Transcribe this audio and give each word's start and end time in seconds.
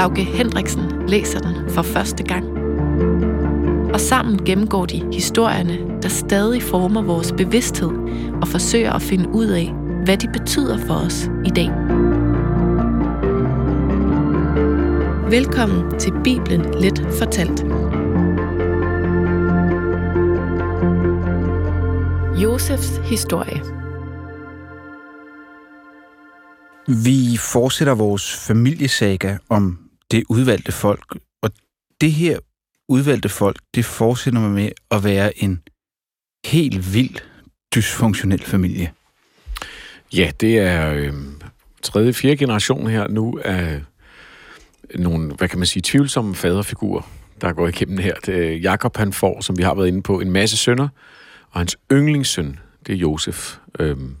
Lauke 0.00 0.24
Hendriksen 0.24 1.08
læser 1.08 1.38
den 1.38 1.70
for 1.70 1.82
første 1.82 2.24
gang. 2.24 2.44
Og 3.94 4.00
sammen 4.00 4.44
gennemgår 4.44 4.86
de 4.86 5.12
historierne, 5.12 6.02
der 6.02 6.08
stadig 6.08 6.62
former 6.62 7.02
vores 7.02 7.32
bevidsthed 7.32 7.90
og 8.42 8.48
forsøger 8.48 8.92
at 8.92 9.02
finde 9.02 9.28
ud 9.28 9.46
af, 9.46 9.72
hvad 10.04 10.16
de 10.16 10.28
betyder 10.38 10.78
for 10.86 10.94
os 10.94 11.30
i 11.44 11.50
dag. 11.50 11.70
Velkommen 15.30 15.98
til 15.98 16.12
Bibelen 16.24 16.80
Let 16.80 17.06
Fortalt. 17.18 17.64
Josefs 22.42 23.00
historie. 23.04 23.62
Vi 26.88 27.36
fortsætter 27.52 27.94
vores 27.94 28.46
familiesaga 28.46 29.36
om 29.48 29.89
det 30.10 30.24
udvalgte 30.28 30.72
folk, 30.72 31.18
og 31.42 31.50
det 32.00 32.12
her 32.12 32.38
udvalgte 32.88 33.28
folk, 33.28 33.56
det 33.74 33.84
fortsætter 33.84 34.40
med 34.40 34.70
at 34.90 35.04
være 35.04 35.42
en 35.42 35.62
helt 36.46 36.94
vild 36.94 37.16
dysfunktionel 37.74 38.42
familie. 38.42 38.92
Ja, 40.12 40.30
det 40.40 40.58
er 40.58 40.92
øh, 40.92 41.12
tredje, 41.82 42.12
fjerde 42.12 42.36
generation 42.36 42.86
her 42.86 43.08
nu 43.08 43.40
af 43.44 43.82
nogle, 44.94 45.34
hvad 45.34 45.48
kan 45.48 45.58
man 45.58 45.66
sige, 45.66 45.82
tvivlsomme 45.86 46.34
faderfigurer, 46.34 47.10
der 47.40 47.52
går 47.52 47.68
igennem 47.68 47.98
her. 47.98 48.14
Det 48.26 48.62
Jakob 48.62 48.96
han 48.96 49.12
får, 49.12 49.40
som 49.40 49.58
vi 49.58 49.62
har 49.62 49.74
været 49.74 49.88
inde 49.88 50.02
på, 50.02 50.20
en 50.20 50.30
masse 50.30 50.56
sønner, 50.56 50.88
og 51.50 51.60
hans 51.60 51.76
yndlingssøn, 51.92 52.58
det 52.86 52.92
er 52.92 52.96
Josef. 52.96 53.56
Øhm, 53.78 54.16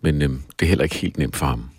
men 0.00 0.22
øhm, 0.22 0.42
det 0.58 0.66
er 0.66 0.68
heller 0.68 0.84
ikke 0.84 0.96
helt 0.96 1.18
nemt 1.18 1.36
for 1.36 1.46
ham. 1.46 1.70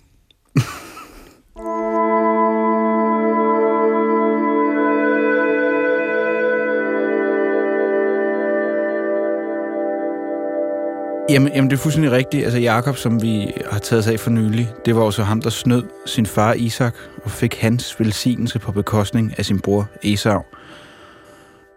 Jamen, 11.29 11.53
jamen, 11.53 11.69
det 11.69 11.77
er 11.77 11.81
fuldstændig 11.81 12.11
rigtigt. 12.11 12.43
Altså, 12.43 12.59
Jakob, 12.59 12.97
som 12.97 13.21
vi 13.21 13.51
har 13.71 13.79
taget 13.79 14.03
sig 14.03 14.13
af 14.13 14.19
for 14.19 14.29
nylig, 14.29 14.73
det 14.85 14.95
var 14.95 15.01
også 15.01 15.23
ham, 15.23 15.41
der 15.41 15.49
snød 15.49 15.83
sin 16.05 16.25
far 16.25 16.53
Isak 16.53 16.95
og 17.23 17.31
fik 17.31 17.55
hans 17.55 17.99
velsignelse 17.99 18.59
på 18.59 18.71
bekostning 18.71 19.33
af 19.39 19.45
sin 19.45 19.59
bror 19.59 19.89
Esau. 20.03 20.43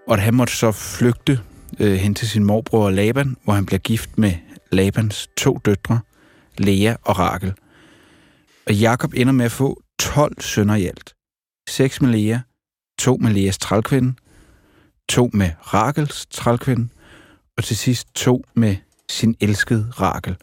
Og 0.08 0.14
at 0.14 0.20
han 0.20 0.34
måtte 0.34 0.56
så 0.56 0.72
flygte 0.72 1.40
øh, 1.80 1.92
hen 1.92 2.14
til 2.14 2.28
sin 2.28 2.44
morbror 2.44 2.90
Laban, 2.90 3.36
hvor 3.44 3.52
han 3.52 3.66
bliver 3.66 3.78
gift 3.78 4.18
med 4.18 4.32
Labans 4.72 5.28
to 5.36 5.58
døtre, 5.64 6.00
Lea 6.58 6.94
og 7.02 7.18
Rakel. 7.18 7.54
Og 8.66 8.74
Jakob 8.74 9.12
ender 9.14 9.32
med 9.32 9.44
at 9.44 9.52
få 9.52 9.82
12 9.98 10.40
sønner 10.40 10.74
i 10.74 10.86
alt. 10.86 11.14
Seks 11.68 12.02
med 12.02 12.10
Lea, 12.10 12.38
to 12.98 13.16
med 13.16 13.30
Leas 13.30 13.58
trælkvinde, 13.58 14.14
to 15.08 15.30
med 15.32 15.50
Rakels 15.60 16.26
trælkvinde, 16.26 16.88
og 17.56 17.64
til 17.64 17.76
sidst 17.76 18.14
to 18.14 18.44
med 18.54 18.76
sin 19.10 19.36
elskede 19.40 19.92
Rakel. 20.00 20.36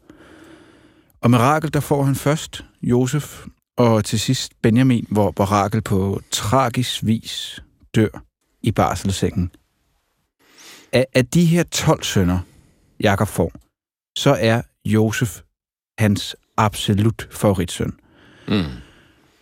Og 1.22 1.32
med 1.32 1.40
Rakel, 1.40 1.74
der 1.74 1.80
får 1.80 2.04
han 2.04 2.16
først 2.16 2.66
Josef, 2.82 3.46
og 3.78 4.06
til 4.06 4.20
sidst 4.20 4.52
Benjamin, 4.62 5.08
hvor, 5.12 5.32
hvor 5.32 5.46
Rakel 5.46 5.82
på 5.82 6.22
tragisk 6.32 7.06
vis 7.06 7.64
dør 7.96 8.24
i 8.62 8.72
barselsengen. 8.72 9.52
Af, 10.94 11.06
af 11.14 11.26
de 11.26 11.46
her 11.46 11.64
12 11.64 12.04
sønner, 12.04 12.40
Jakob 13.00 13.28
får, 13.28 13.52
så 14.18 14.38
er 14.40 14.62
Josef 14.86 15.42
hans 16.00 16.36
absolut 16.58 17.28
favoritsøn. 17.32 17.94
Mm. 18.48 18.64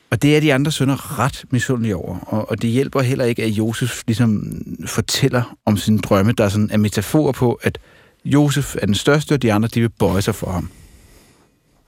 Og 0.09 0.21
det 0.21 0.35
er 0.35 0.39
de 0.39 0.53
andre 0.53 0.71
sønner 0.71 1.19
ret 1.19 1.45
misundelige 1.51 1.95
over, 1.95 2.19
og, 2.19 2.49
og 2.49 2.61
det 2.61 2.69
hjælper 2.69 3.01
heller 3.01 3.25
ikke, 3.25 3.43
at 3.43 3.49
Josef 3.49 4.03
ligesom 4.07 4.61
fortæller 4.85 5.57
om 5.65 5.77
sine 5.77 5.99
drømme, 5.99 6.31
der 6.31 6.43
er 6.43 6.49
sådan 6.49 6.71
en 6.73 6.81
metafor 6.81 7.31
på, 7.31 7.53
at 7.53 7.79
Josef 8.25 8.75
er 8.81 8.85
den 8.85 8.95
største, 8.95 9.33
og 9.33 9.41
de 9.41 9.53
andre 9.53 9.67
de 9.67 9.81
vil 9.81 9.89
bøje 9.89 10.21
sig 10.21 10.35
for 10.35 10.51
ham. 10.51 10.69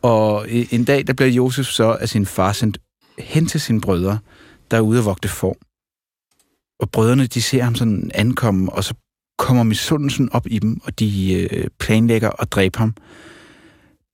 Og 0.02 0.46
en 0.50 0.84
dag, 0.84 1.08
der 1.08 1.14
bliver 1.14 1.30
Josef 1.30 1.66
så 1.66 1.98
af 2.02 2.09
sin 2.09 2.25
far 2.25 2.52
sendt 2.52 2.78
hen 3.20 3.46
til 3.46 3.62
sine 3.62 3.81
brødre, 3.81 4.20
der 4.72 4.78
er 4.78 4.81
ude 4.81 5.00
at 5.00 5.06
vogte 5.06 5.28
for. 5.28 5.58
Og 6.80 6.92
brødrene, 6.92 7.28
de 7.28 7.42
ser 7.42 7.64
ham 7.64 7.76
sådan 7.76 8.12
ankomme, 8.14 8.74
og 8.74 8.84
så 8.84 8.94
kommer 9.38 9.64
misundelsen 9.64 10.30
op 10.31 10.47
i 10.50 10.59
dem, 10.59 10.81
og 10.84 11.00
de 11.00 11.34
øh, 11.34 11.68
planlægger 11.80 12.42
at 12.42 12.52
dræbe 12.52 12.78
ham. 12.78 12.94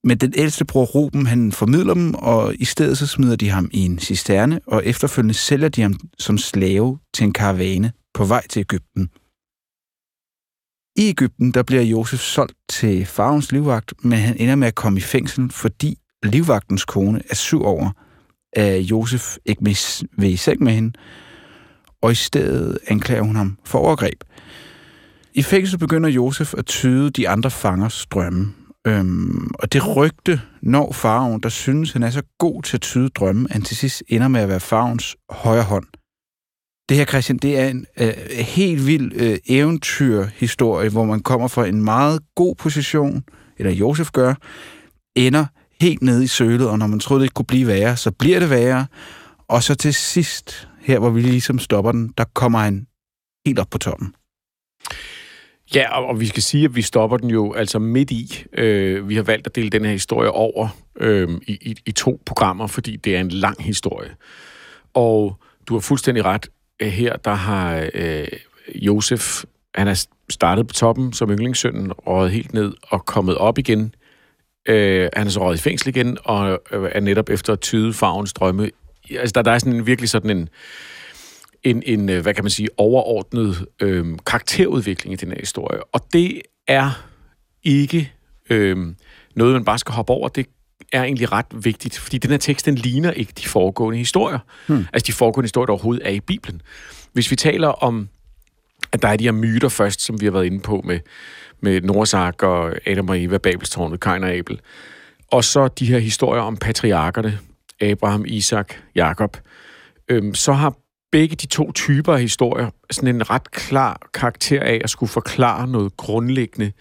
Men 0.03 0.17
den 0.17 0.33
ældste 0.37 0.65
bror 0.65 0.85
Ruben, 0.85 1.25
han 1.25 1.51
formidler 1.51 1.93
dem, 1.93 2.13
og 2.13 2.55
i 2.59 2.65
stedet 2.65 2.97
så 2.97 3.07
smider 3.07 3.35
de 3.35 3.49
ham 3.49 3.69
i 3.73 3.79
en 3.85 3.99
cisterne, 3.99 4.59
og 4.67 4.85
efterfølgende 4.85 5.33
sælger 5.33 5.69
de 5.69 5.81
ham 5.81 5.99
som 6.19 6.37
slave 6.37 6.99
til 7.13 7.23
en 7.23 7.33
karavane 7.33 7.91
på 8.13 8.25
vej 8.25 8.47
til 8.47 8.59
Ægypten. 8.59 9.09
I 10.95 11.09
Ægypten, 11.09 11.51
der 11.51 11.63
bliver 11.63 11.81
Josef 11.81 12.19
solgt 12.19 12.55
til 12.69 13.05
farvens 13.05 13.51
livvagt, 13.51 13.93
men 14.03 14.19
han 14.19 14.37
ender 14.37 14.55
med 14.55 14.67
at 14.67 14.75
komme 14.75 14.99
i 14.99 15.01
fængsel, 15.01 15.51
fordi 15.51 15.97
livvagtens 16.23 16.85
kone 16.85 17.21
er 17.29 17.35
syv 17.35 17.63
over, 17.63 17.89
at 18.53 18.79
Josef 18.81 19.37
ikke 19.45 19.77
vil 20.17 20.29
i 20.29 20.35
seng 20.35 20.63
med 20.63 20.73
hende, 20.73 20.93
og 22.01 22.11
i 22.11 22.15
stedet 22.15 22.77
anklager 22.87 23.23
hun 23.23 23.35
ham 23.35 23.57
for 23.65 23.79
overgreb. 23.79 24.23
I 25.33 25.43
fængsel 25.43 25.79
begynder 25.79 26.09
Josef 26.09 26.53
at 26.57 26.65
tyde 26.65 27.09
de 27.09 27.29
andre 27.29 27.51
fangers 27.51 28.05
drømme, 28.05 28.53
Øhm, 28.87 29.51
og 29.59 29.73
det 29.73 29.95
rygte 29.95 30.41
når 30.61 30.91
farven, 30.91 31.41
der 31.41 31.49
synes, 31.49 31.91
han 31.91 32.03
er 32.03 32.09
så 32.09 32.21
god 32.37 32.63
til 32.63 32.77
at 32.77 32.81
tyde 32.81 33.09
drømme, 33.09 33.47
at 33.49 33.53
han 33.53 33.61
til 33.61 33.77
sidst 33.77 34.03
ender 34.07 34.27
med 34.27 34.41
at 34.41 34.49
være 34.49 34.59
farvens 34.59 35.15
højre 35.29 35.63
hånd. 35.63 35.85
Det 36.89 36.97
her, 36.97 37.05
Christian, 37.05 37.37
det 37.37 37.59
er 37.59 37.67
en 37.67 37.85
øh, 37.99 38.13
helt 38.39 38.87
vild 38.87 39.11
øh, 39.15 39.37
eventyrhistorie, 39.47 40.89
hvor 40.89 41.05
man 41.05 41.19
kommer 41.19 41.47
fra 41.47 41.67
en 41.67 41.83
meget 41.83 42.19
god 42.35 42.55
position, 42.55 43.23
eller 43.57 43.71
Josef 43.71 44.11
gør, 44.11 44.33
ender 45.15 45.45
helt 45.81 46.01
nede 46.01 46.23
i 46.23 46.27
sølet, 46.27 46.69
og 46.69 46.79
når 46.79 46.87
man 46.87 46.99
troede, 46.99 47.19
det 47.19 47.25
ikke 47.25 47.33
kunne 47.33 47.45
blive 47.45 47.67
værre, 47.67 47.97
så 47.97 48.11
bliver 48.11 48.39
det 48.39 48.49
værre. 48.49 48.85
Og 49.47 49.63
så 49.63 49.75
til 49.75 49.93
sidst, 49.93 50.67
her 50.81 50.99
hvor 50.99 51.09
vi 51.09 51.21
ligesom 51.21 51.59
stopper 51.59 51.91
den, 51.91 52.13
der 52.17 52.23
kommer 52.33 52.59
han 52.59 52.87
helt 53.45 53.59
op 53.59 53.69
på 53.69 53.77
toppen. 53.77 54.15
Ja, 55.75 55.97
og, 55.97 56.05
og 56.05 56.19
vi 56.19 56.25
skal 56.25 56.43
sige, 56.43 56.65
at 56.65 56.75
vi 56.75 56.81
stopper 56.81 57.17
den 57.17 57.29
jo 57.29 57.53
altså 57.53 57.79
midt 57.79 58.11
i. 58.11 58.43
Øh, 58.57 59.09
vi 59.09 59.15
har 59.15 59.23
valgt 59.23 59.47
at 59.47 59.55
dele 59.55 59.69
den 59.69 59.85
her 59.85 59.91
historie 59.91 60.31
over 60.31 60.67
øh, 60.99 61.29
i, 61.47 61.51
i, 61.51 61.75
i 61.85 61.91
to 61.91 62.21
programmer, 62.25 62.67
fordi 62.67 62.95
det 62.95 63.15
er 63.15 63.19
en 63.19 63.29
lang 63.29 63.63
historie. 63.63 64.09
Og 64.93 65.37
du 65.67 65.73
har 65.73 65.81
fuldstændig 65.81 66.25
ret. 66.25 66.47
Øh, 66.83 66.89
her 66.89 67.15
der 67.15 67.33
har 67.33 67.89
øh, 67.93 68.27
Josef, 68.75 69.43
han 69.75 69.87
er 69.87 70.05
startet 70.29 70.67
på 70.67 70.73
toppen 70.73 71.13
som 71.13 71.29
yndlingssønnen, 71.29 71.93
røget 71.93 72.31
helt 72.31 72.53
ned 72.53 72.73
og 72.81 73.05
kommet 73.05 73.37
op 73.37 73.57
igen. 73.57 73.95
Øh, 74.67 75.09
han 75.13 75.27
er 75.27 75.31
så 75.31 75.39
røget 75.39 75.57
i 75.57 75.61
fængsel 75.61 75.89
igen, 75.89 76.17
og 76.23 76.61
øh, 76.71 76.89
er 76.91 76.99
netop 76.99 77.29
efter 77.29 77.53
at 77.53 77.59
tyde 77.59 77.93
farvens 77.93 78.33
drømme. 78.33 78.69
Altså, 79.11 79.33
der, 79.35 79.41
der 79.41 79.51
er 79.51 79.59
sådan 79.59 79.73
en, 79.73 79.85
virkelig 79.85 80.09
sådan 80.09 80.37
en 80.37 80.49
en, 81.63 81.83
en 81.85 82.09
øh, 82.09 82.21
hvad 82.21 82.33
kan 82.33 82.43
man 82.43 82.51
sige, 82.51 82.69
overordnet 82.77 83.65
øh, 83.79 84.05
karakterudvikling 84.25 85.13
i 85.13 85.15
den 85.15 85.29
her 85.29 85.39
historie. 85.39 85.83
Og 85.83 86.01
det 86.13 86.41
er 86.67 87.05
ikke 87.63 88.11
øh, 88.49 88.77
noget, 89.35 89.53
man 89.53 89.65
bare 89.65 89.79
skal 89.79 89.93
hoppe 89.93 90.13
over. 90.13 90.27
Det 90.27 90.45
er 90.93 91.03
egentlig 91.03 91.31
ret 91.31 91.45
vigtigt, 91.53 91.97
fordi 91.97 92.17
den 92.17 92.31
her 92.31 92.37
tekst, 92.37 92.65
den 92.65 92.75
ligner 92.75 93.11
ikke 93.11 93.33
de 93.37 93.47
foregående 93.47 93.97
historier. 93.97 94.39
Hmm. 94.67 94.85
Altså 94.93 95.07
de 95.07 95.13
foregående 95.13 95.45
historier, 95.45 95.65
der 95.65 95.73
overhovedet 95.73 96.07
er 96.07 96.11
i 96.11 96.19
Bibelen. 96.19 96.61
Hvis 97.13 97.31
vi 97.31 97.35
taler 97.35 97.67
om, 97.67 98.09
at 98.91 99.01
der 99.01 99.07
er 99.07 99.15
de 99.15 99.23
her 99.23 99.31
myter 99.31 99.69
først, 99.69 100.01
som 100.01 100.21
vi 100.21 100.25
har 100.25 100.31
været 100.31 100.45
inde 100.45 100.59
på 100.59 100.81
med, 100.85 100.99
med 101.61 101.81
Norsak 101.81 102.43
og 102.43 102.73
Adam 102.85 103.09
og 103.09 103.23
Eva, 103.23 103.37
Babelstårnet, 103.37 103.99
Kain 103.99 104.23
og 104.23 104.29
Abel, 104.29 104.59
og 105.31 105.43
så 105.43 105.67
de 105.67 105.85
her 105.85 105.99
historier 105.99 106.41
om 106.41 106.57
patriarkerne, 106.57 107.39
Abraham, 107.81 108.25
Isak, 108.27 108.73
Jakob, 108.95 109.37
øhm, 110.09 110.35
så 110.35 110.53
har 110.53 110.75
begge 111.11 111.35
de 111.35 111.45
to 111.45 111.71
typer 111.71 112.13
af 112.13 112.21
historier 112.21 112.69
sådan 112.91 113.15
en 113.15 113.29
ret 113.29 113.51
klar 113.51 114.07
karakter 114.13 114.61
af 114.61 114.81
at 114.83 114.89
skulle 114.89 115.09
forklare 115.09 115.67
noget 115.67 115.97
grundlæggende 115.97 116.71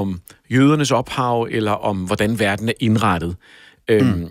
om 0.00 0.20
jødernes 0.50 0.90
ophav, 0.90 1.48
eller 1.50 1.72
om 1.72 1.96
hvordan 1.96 2.38
verden 2.38 2.68
er 2.68 2.72
indrettet. 2.80 3.36
Øhm, 3.88 4.06
mm. 4.06 4.28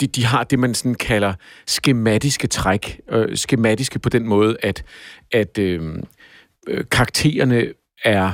De, 0.00 0.06
de 0.06 0.24
har 0.24 0.44
det, 0.44 0.58
man 0.58 0.74
sådan 0.74 0.94
kalder 0.94 1.34
skematiske 1.66 2.46
træk. 2.46 3.00
Øh, 3.10 3.36
skematiske 3.36 3.98
på 3.98 4.08
den 4.08 4.26
måde, 4.26 4.56
at, 4.62 4.84
at 5.32 5.58
øh, 5.58 5.94
øh, 6.68 6.84
karaktererne 6.90 7.66
er 8.04 8.32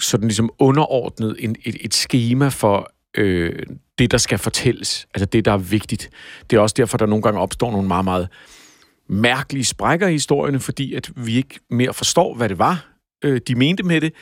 sådan 0.00 0.28
ligesom 0.28 0.50
underordnet 0.58 1.36
en, 1.38 1.56
et, 1.64 1.76
et 1.80 1.94
schema 1.94 2.48
for 2.48 2.92
øh, 3.16 3.62
det, 3.98 4.10
der 4.10 4.18
skal 4.18 4.38
fortælles. 4.38 5.06
Altså 5.14 5.26
det, 5.26 5.44
der 5.44 5.52
er 5.52 5.58
vigtigt. 5.58 6.10
Det 6.50 6.56
er 6.56 6.60
også 6.60 6.74
derfor, 6.78 6.98
der 6.98 7.06
nogle 7.06 7.22
gange 7.22 7.40
opstår 7.40 7.70
nogle 7.70 7.88
meget, 7.88 8.04
meget 8.04 8.28
mærkelige 9.08 9.64
sprækker 9.64 10.08
i 10.08 10.12
historierne, 10.12 10.60
fordi 10.60 10.94
at 10.94 11.10
vi 11.16 11.36
ikke 11.36 11.60
mere 11.70 11.92
forstår, 11.92 12.34
hvad 12.34 12.48
det 12.48 12.58
var, 12.58 12.86
øh, 13.24 13.40
de 13.48 13.54
mente 13.54 13.82
med 13.82 14.00
det, 14.00 14.12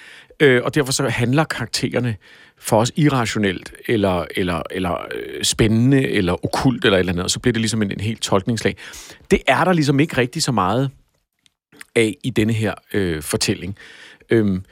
øh, 0.40 0.62
og 0.64 0.74
derfor 0.74 0.92
så 0.92 1.08
handler 1.08 1.44
karaktererne 1.44 2.16
for 2.58 2.80
os 2.80 2.92
irrationelt, 2.96 3.72
eller, 3.88 4.24
eller, 4.36 4.62
eller 4.70 4.94
øh, 5.14 5.44
spændende, 5.44 6.08
eller 6.08 6.44
okult, 6.44 6.84
eller 6.84 6.96
et 6.96 7.00
eller 7.00 7.12
andet, 7.12 7.24
og 7.24 7.30
så 7.30 7.40
bliver 7.40 7.52
det 7.52 7.60
ligesom 7.60 7.82
en, 7.82 7.90
en 7.90 8.00
helt 8.00 8.22
tolkningslag. 8.22 8.76
Det 9.30 9.42
er 9.46 9.64
der 9.64 9.72
ligesom 9.72 10.00
ikke 10.00 10.16
rigtig 10.16 10.42
så 10.42 10.52
meget 10.52 10.90
af 11.96 12.16
i 12.24 12.30
denne 12.30 12.52
her 12.52 12.74
øh, 12.92 13.22
fortælling. 13.22 13.76
Øhm, 14.30 14.64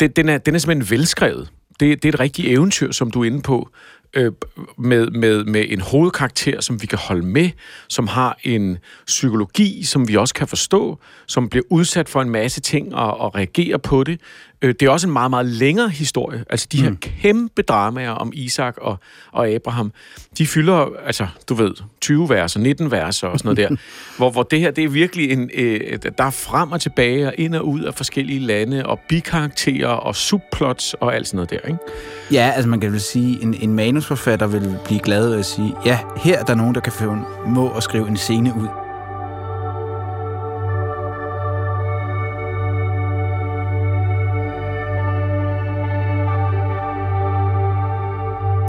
det, 0.00 0.16
den, 0.16 0.28
er, 0.28 0.38
den 0.38 0.54
er 0.54 0.58
simpelthen 0.58 0.98
velskrevet. 0.98 1.48
Det, 1.80 2.02
det 2.02 2.08
er 2.08 2.12
et 2.12 2.20
rigtigt 2.20 2.48
eventyr, 2.48 2.92
som 2.92 3.10
du 3.10 3.20
er 3.20 3.24
inde 3.24 3.42
på, 3.42 3.68
øh, 4.14 4.32
med, 4.78 5.06
med, 5.06 5.44
med 5.44 5.64
en 5.68 5.80
hovedkarakter, 5.80 6.60
som 6.60 6.82
vi 6.82 6.86
kan 6.86 6.98
holde 6.98 7.26
med, 7.26 7.50
som 7.88 8.06
har 8.06 8.38
en 8.42 8.78
psykologi, 9.06 9.84
som 9.84 10.08
vi 10.08 10.16
også 10.16 10.34
kan 10.34 10.48
forstå, 10.48 10.98
som 11.26 11.48
bliver 11.48 11.64
udsat 11.70 12.08
for 12.08 12.22
en 12.22 12.30
masse 12.30 12.60
ting 12.60 12.94
og, 12.94 13.20
og 13.20 13.34
reagerer 13.34 13.78
på 13.78 14.04
det. 14.04 14.20
Øh, 14.62 14.74
det 14.80 14.86
er 14.86 14.90
også 14.90 15.06
en 15.06 15.12
meget, 15.12 15.30
meget 15.30 15.46
længere 15.46 15.88
historie. 15.88 16.44
Altså 16.50 16.66
de 16.72 16.82
her 16.82 16.90
mm. 16.90 16.96
kæmpe 16.96 17.62
dramaer 17.62 18.10
om 18.10 18.32
Isak 18.34 18.76
og, 18.80 18.96
og 19.32 19.48
Abraham, 19.48 19.92
de 20.38 20.46
fylder, 20.46 20.86
altså 21.06 21.26
du 21.48 21.54
ved, 21.54 21.74
20 22.00 22.28
verser, 22.28 22.60
19 22.60 22.90
verser 22.90 23.28
og 23.28 23.38
sådan 23.38 23.54
noget 23.54 23.70
der, 23.70 23.76
hvor, 24.18 24.30
hvor 24.30 24.42
det 24.42 24.60
her, 24.60 24.70
det 24.70 24.84
er 24.84 24.88
virkelig 24.88 25.30
en, 25.30 25.50
øh, 25.54 25.98
der 26.18 26.24
er 26.24 26.30
frem 26.30 26.72
og 26.72 26.80
tilbage 26.80 27.26
og 27.26 27.34
ind 27.38 27.54
og 27.54 27.68
ud 27.68 27.80
af 27.80 27.94
forskellige 27.94 28.40
lande 28.40 28.86
og 28.86 29.00
bikarakterer 29.08 29.88
og 29.88 30.16
subplots 30.16 30.94
og 30.94 31.14
alt 31.14 31.26
sådan 31.26 31.36
noget 31.36 31.50
der, 31.50 31.68
ikke? 31.68 31.78
Ja, 32.32 32.52
altså 32.54 32.68
man 32.68 32.80
kan 32.80 32.92
vel 32.92 33.00
sige, 33.00 33.42
en, 33.42 33.54
en 33.54 33.74
manusforfatter 34.02 34.46
vil 34.46 34.78
blive 34.84 35.00
glad 35.00 35.28
ved 35.28 35.38
at 35.38 35.46
sige, 35.46 35.76
ja, 35.84 35.98
her 36.16 36.38
er 36.38 36.44
der 36.44 36.54
nogen, 36.54 36.74
der 36.74 36.80
kan 36.80 36.92
få 36.92 37.16
må 37.46 37.70
at 37.70 37.82
skrive 37.82 38.08
en 38.08 38.16
scene 38.16 38.52
ud. 38.56 38.68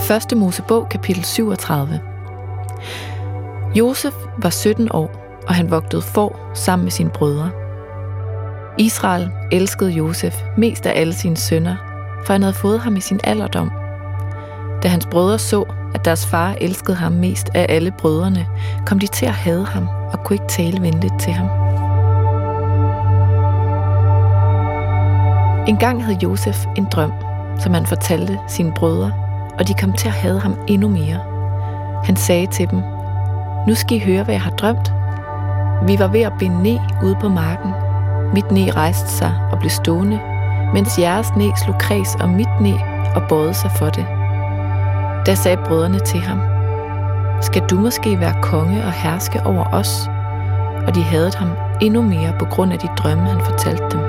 Første 0.08 0.36
Mosebog, 0.36 0.90
kapitel 0.90 1.24
37. 1.24 2.00
Josef 3.76 4.14
var 4.38 4.50
17 4.50 4.88
år, 4.92 5.12
og 5.48 5.56
han 5.56 5.72
vogtede 5.72 6.02
får 6.02 6.52
sammen 6.54 6.86
med 6.86 6.92
sine 6.92 7.10
brødre. 7.10 7.52
Israel 8.78 9.30
elskede 9.52 9.92
Josef 9.92 10.44
mest 10.58 10.86
af 10.86 11.00
alle 11.00 11.14
sine 11.14 11.38
sønner, 11.38 11.76
for 12.26 12.34
han 12.34 12.42
havde 12.42 12.54
fået 12.54 12.80
ham 12.80 12.96
i 12.96 13.02
sin 13.02 13.20
alderdom. 13.24 13.83
Da 14.84 14.88
hans 14.88 15.06
brødre 15.06 15.40
så, 15.40 15.64
at 15.94 16.06
deres 16.06 16.26
far 16.26 16.56
elskede 16.62 16.98
ham 16.98 17.12
mest 17.12 17.50
af 17.54 17.66
alle 17.70 17.92
brødrene, 17.92 18.46
kom 18.86 19.00
de 19.00 19.08
til 19.08 19.26
at 19.26 19.32
hade 19.32 19.66
ham 19.66 19.88
og 19.88 20.24
kunne 20.24 20.36
ikke 20.36 20.48
tale 20.48 20.82
venligt 20.82 21.20
til 21.20 21.34
ham. 21.34 21.48
En 25.68 25.78
gang 25.78 26.04
havde 26.04 26.18
Josef 26.24 26.66
en 26.78 26.88
drøm, 26.92 27.12
som 27.60 27.74
han 27.74 27.86
fortalte 27.86 28.40
sine 28.48 28.72
brødre, 28.72 29.12
og 29.60 29.68
de 29.68 29.74
kom 29.74 29.94
til 29.94 30.08
at 30.08 30.14
hade 30.14 30.40
ham 30.40 30.58
endnu 30.68 30.90
mere. 30.90 31.20
Han 32.06 32.16
sagde 32.16 32.48
til 32.48 32.70
dem, 32.72 32.82
Nu 33.68 33.76
skal 33.76 33.98
I 33.98 34.00
høre, 34.00 34.24
hvad 34.24 34.36
jeg 34.36 34.42
har 34.42 34.52
drømt. 34.52 34.94
Vi 35.88 36.00
var 36.00 36.08
ved 36.08 36.22
at 36.22 36.34
binde 36.40 36.64
ned 36.64 36.80
ude 37.04 37.16
på 37.22 37.30
marken. 37.30 37.72
Mit 38.34 38.52
næ 38.52 38.70
rejste 38.76 39.10
sig 39.10 39.34
og 39.52 39.60
blev 39.60 39.70
stående, 39.70 40.20
mens 40.74 41.00
jeres 41.00 41.28
næ 41.38 41.50
slog 41.64 41.76
kreds 41.80 42.16
om 42.20 42.30
mit 42.30 42.62
næ 42.62 42.74
og 43.16 43.22
bøjede 43.30 43.54
sig 43.54 43.72
for 43.72 43.90
det. 43.90 44.23
Da 45.26 45.36
sagde 45.36 45.58
brødrene 45.66 46.00
til 46.00 46.20
ham, 46.20 46.40
Skal 47.42 47.62
du 47.70 47.76
måske 47.76 48.20
være 48.20 48.42
konge 48.42 48.86
og 48.86 48.92
herske 48.92 49.40
over 49.46 49.74
os? 49.74 50.08
Og 50.88 50.96
de 50.96 51.02
havde 51.02 51.32
ham 51.36 51.50
endnu 51.82 52.02
mere 52.02 52.36
på 52.40 52.46
grund 52.46 52.74
af 52.74 52.80
de 52.80 52.88
drømme, 52.98 53.24
han 53.24 53.42
fortalte 53.46 53.84
dem. 53.92 54.00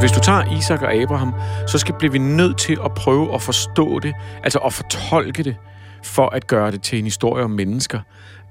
Hvis 0.00 0.12
du 0.12 0.20
tager 0.20 0.58
Isak 0.58 0.82
og 0.82 0.94
Abraham, 0.94 1.34
så 1.66 1.78
skal 1.78 1.94
blive 1.98 2.12
vi 2.12 2.18
nødt 2.18 2.58
til 2.58 2.78
at 2.84 2.94
prøve 2.94 3.34
at 3.34 3.42
forstå 3.42 3.98
det, 3.98 4.14
altså 4.42 4.58
at 4.58 4.72
fortolke 4.72 5.42
det, 5.42 5.56
for 6.04 6.28
at 6.28 6.46
gøre 6.46 6.70
det 6.70 6.82
til 6.82 6.98
en 6.98 7.04
historie 7.04 7.44
om 7.44 7.50
mennesker. 7.50 8.00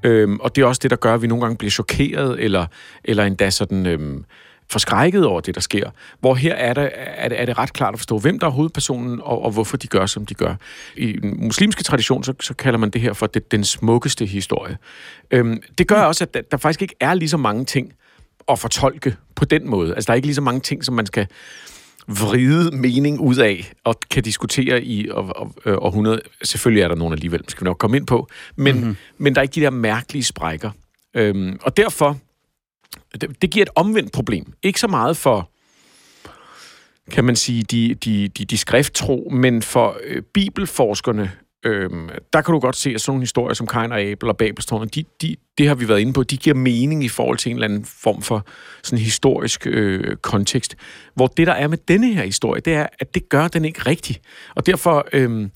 Øhm, 0.04 0.40
og 0.40 0.56
det 0.56 0.62
er 0.62 0.66
også 0.66 0.80
det, 0.84 0.92
der 0.92 0.98
gør, 0.98 1.14
at 1.14 1.22
vi 1.22 1.28
nogle 1.28 1.42
gange 1.42 1.58
bliver 1.58 1.72
chokeret, 1.72 2.40
eller, 2.40 2.66
eller 3.04 3.24
endda 3.24 3.50
sådan... 3.50 3.86
Øhm, 3.86 4.26
forskrækket 4.72 5.26
over 5.26 5.42
det, 5.42 5.56
der 5.56 5.62
sker. 5.62 5.90
Hvor 6.20 6.36
her 6.36 6.54
er 6.54 6.74
det, 6.74 6.90
er 6.96 7.28
det, 7.30 7.42
er 7.42 7.46
det 7.46 7.58
ret 7.58 7.74
klart 7.74 7.94
at 7.94 8.00
forstå, 8.00 8.20
hvem 8.20 8.40
der 8.40 8.48
er 8.48 8.52
hovedpersonen, 8.52 9.22
og, 9.22 9.42
og 9.42 9.52
hvorfor 9.52 9.78
de 9.78 9.88
gør, 9.88 10.06
som 10.06 10.26
de 10.26 10.34
gør. 10.34 10.56
I 10.98 11.12
den 11.12 11.46
muslimske 11.46 11.84
tradition, 11.84 12.24
så, 12.24 12.34
så 12.42 12.54
kalder 12.54 12.80
man 12.80 12.90
det 12.90 13.02
her 13.02 13.14
for 13.14 13.28
det, 13.28 13.52
den 13.52 13.64
smukkeste 13.64 14.26
historie. 14.26 14.78
Øhm, 15.32 15.62
det 15.78 15.88
gør 15.88 16.02
også, 16.02 16.24
at 16.24 16.34
der, 16.34 16.42
der 16.42 16.58
faktisk 16.58 16.82
ikke 16.82 16.96
er 17.00 17.14
lige 17.14 17.30
så 17.30 17.38
mange 17.38 17.66
ting, 17.66 17.94
at 18.50 18.60
fortolke 18.60 19.16
på 19.36 19.46
den 19.46 19.70
måde. 19.70 19.96
Altså, 19.96 20.08
der 20.08 20.14
er 20.14 20.16
ikke 20.16 20.28
lige 20.28 20.36
så 20.36 20.42
mange 20.42 20.60
ting, 20.60 20.86
som 20.86 20.96
man 20.96 21.06
skal 21.06 21.28
vride 22.08 22.78
mening 22.78 23.20
ud 23.20 23.36
af 23.36 23.74
og 23.84 24.00
kan 24.12 24.24
diskutere 24.24 24.84
i 24.84 25.10
århundrede. 25.66 26.22
Selvfølgelig 26.44 26.84
er 26.84 26.88
der 26.88 26.96
nogen 26.96 27.14
alligevel, 27.14 27.42
skal 27.48 27.64
vi 27.64 27.70
nok 27.70 27.78
komme 27.78 27.98
ind 27.98 28.08
på. 28.08 28.28
Men, 28.56 28.76
mm-hmm. 28.76 28.98
men 29.18 29.36
der 29.36 29.42
er 29.42 29.44
ikke 29.44 29.56
de 29.56 29.62
der 29.62 29.70
mærkelige 29.70 30.24
sprækker. 30.24 30.72
Øhm, 31.14 31.60
og 31.62 31.78
derfor, 31.78 32.18
det, 33.14 33.42
det 33.42 33.52
giver 33.52 33.66
et 33.66 33.72
omvendt 33.76 34.12
problem. 34.12 34.54
Ikke 34.64 34.80
så 34.80 34.88
meget 34.88 35.18
for, 35.18 35.50
kan 37.12 37.24
man 37.24 37.36
sige, 37.36 37.64
de, 37.64 37.96
de, 37.96 38.28
de, 38.28 38.46
de 38.46 38.58
skrifttro, 38.58 39.30
men 39.32 39.62
for 39.62 39.98
øh, 40.04 40.22
bibelforskerne, 40.22 41.32
øh, 41.66 41.90
der 42.34 42.42
kan 42.42 42.54
du 42.54 42.60
godt 42.60 42.76
se, 42.76 42.90
at 42.90 43.02
sådan 43.02 43.12
nogle 43.12 43.22
historier 43.22 43.54
som 43.54 43.68
Kain 43.68 43.92
og 43.92 44.02
Abel 44.02 44.30
og 44.30 44.38
Babelstårnet, 44.38 44.96
de, 44.96 45.04
de, 45.22 45.36
det 45.58 45.68
har 45.68 45.76
vi 45.76 45.88
været 45.88 46.00
inde 46.00 46.14
på, 46.14 46.24
de 46.24 46.38
giver 46.38 46.56
mening 46.56 47.04
i 47.04 47.10
forhold 47.10 47.38
til 47.38 47.50
en 47.50 47.56
eller 47.56 47.68
anden 47.68 47.86
form 47.86 48.22
for 48.22 48.46
sådan 48.84 49.04
historisk 49.04 49.68
øh, 49.68 50.16
kontekst. 50.16 50.76
Hvor 51.16 51.28
det, 51.28 51.48
der 51.48 51.54
er 51.54 51.68
med 51.68 51.78
denne 51.88 52.14
her 52.14 52.24
historie, 52.24 52.62
det 52.62 52.74
er, 52.74 52.88
at 53.00 53.14
det 53.14 53.30
gør 53.30 53.48
den 53.48 53.66
ikke 53.66 53.80
rigtigt. 53.80 54.22
Og 54.56 54.66
derfor 54.66 55.08
øh, 55.14 55.50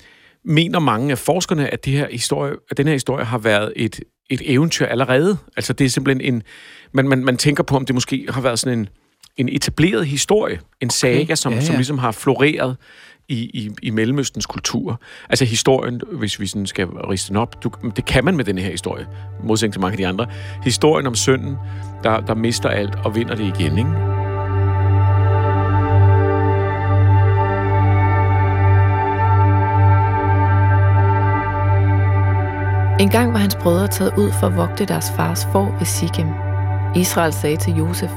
mener 0.46 0.80
mange 0.80 1.12
af 1.12 1.18
forskerne, 1.18 1.74
at, 1.74 1.86
det 1.86 1.94
her 1.94 2.08
historie, 2.12 2.54
at 2.72 2.78
den 2.78 2.88
her 2.88 2.94
historie 2.94 3.26
har 3.26 3.38
været 3.38 3.74
et, 3.76 4.00
et 4.30 4.42
eventyr 4.46 4.86
allerede. 4.86 5.38
Altså 5.58 5.74
det 5.74 5.86
er 5.86 5.90
simpelthen 5.90 6.34
en... 6.34 6.44
Man, 6.92 7.08
man, 7.08 7.26
man 7.26 7.38
tænker 7.38 7.64
på, 7.64 7.76
om 7.76 7.86
det 7.86 7.94
måske 7.94 8.26
har 8.30 8.42
været 8.42 8.60
sådan 8.60 8.80
en, 8.80 8.90
en 9.38 9.50
etableret 9.50 10.08
historie, 10.08 10.60
en 10.82 10.90
saga, 10.90 11.22
okay. 11.22 11.36
som, 11.36 11.52
ja, 11.54 11.60
ja. 11.60 11.66
som 11.66 11.76
ligesom 11.76 11.98
har 11.98 12.12
floreret 12.12 12.78
i, 13.30 13.36
i, 13.36 13.72
i 13.84 13.90
Mellemøstens 13.90 14.46
kultur. 14.46 15.02
Altså 15.30 15.46
historien, 15.46 16.02
hvis 16.12 16.40
vi 16.40 16.48
sådan 16.48 16.66
skal 16.66 16.86
riste 16.86 17.30
den 17.30 17.38
op, 17.38 17.64
du, 17.64 17.72
det 17.96 18.06
kan 18.06 18.26
man 18.26 18.38
med 18.38 18.46
den 18.46 18.58
her 18.58 18.72
historie, 18.72 19.08
modsætning 19.44 19.74
til 19.74 19.82
mange 19.82 19.94
af 19.94 19.98
de 19.98 20.08
andre. 20.08 20.28
Historien 20.64 21.08
om 21.08 21.16
sønnen, 21.16 21.56
der, 22.04 22.20
der 22.20 22.36
mister 22.36 22.70
alt 22.70 22.96
og 22.96 23.16
vinder 23.16 23.36
det 23.36 23.60
igen, 23.60 23.78
ikke? 23.78 24.15
En 33.00 33.10
gang 33.10 33.34
var 33.34 33.40
hans 33.40 33.56
brødre 33.56 33.88
taget 33.88 34.14
ud 34.18 34.32
for 34.32 34.48
at 34.48 34.58
vogte 34.58 34.86
deres 34.86 35.12
fars 35.16 35.48
for 35.52 35.76
ved 35.78 35.86
Sikkim. 35.86 36.28
Israel 36.96 37.34
sagde 37.34 37.58
til 37.58 37.74
Josef, 37.74 38.12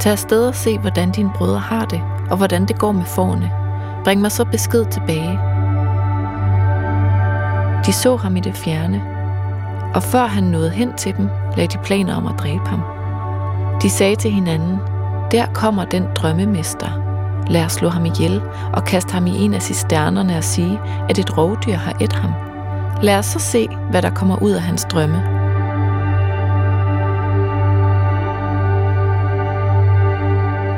Tag 0.00 0.12
afsted 0.12 0.46
og 0.46 0.54
se, 0.54 0.78
hvordan 0.78 1.10
dine 1.10 1.30
brødre 1.34 1.58
har 1.58 1.84
det, 1.84 2.02
og 2.30 2.36
hvordan 2.36 2.66
det 2.66 2.78
går 2.78 2.92
med 2.92 3.04
fårene. 3.04 3.50
Bring 4.04 4.20
mig 4.20 4.32
så 4.32 4.44
besked 4.44 4.84
tilbage. 4.84 5.38
De 7.86 7.92
så 7.92 8.16
ham 8.16 8.36
i 8.36 8.40
det 8.40 8.56
fjerne, 8.56 9.02
og 9.94 10.02
før 10.02 10.26
han 10.26 10.44
nåede 10.44 10.70
hen 10.70 10.92
til 10.92 11.16
dem, 11.16 11.28
lagde 11.56 11.78
de 11.78 11.82
planer 11.84 12.16
om 12.16 12.26
at 12.26 12.38
dræbe 12.38 12.66
ham. 12.66 12.82
De 13.82 13.90
sagde 13.90 14.16
til 14.16 14.30
hinanden, 14.30 14.78
der 15.30 15.46
kommer 15.46 15.84
den 15.84 16.04
drømmemester. 16.14 16.88
Lad 17.50 17.64
os 17.64 17.72
slå 17.72 17.88
ham 17.88 18.06
ihjel 18.06 18.42
og 18.72 18.84
kaste 18.84 19.12
ham 19.12 19.26
i 19.26 19.30
en 19.30 19.54
af 19.54 19.62
cisternerne 19.62 20.36
og 20.36 20.44
sige, 20.44 20.80
at 21.08 21.18
et 21.18 21.38
rovdyr 21.38 21.76
har 21.76 21.96
et 22.00 22.12
ham. 22.12 22.53
Lad 23.02 23.18
os 23.18 23.26
så 23.26 23.38
se, 23.38 23.68
hvad 23.90 24.02
der 24.02 24.10
kommer 24.10 24.42
ud 24.42 24.52
af 24.52 24.62
hans 24.62 24.84
drømme. 24.84 25.22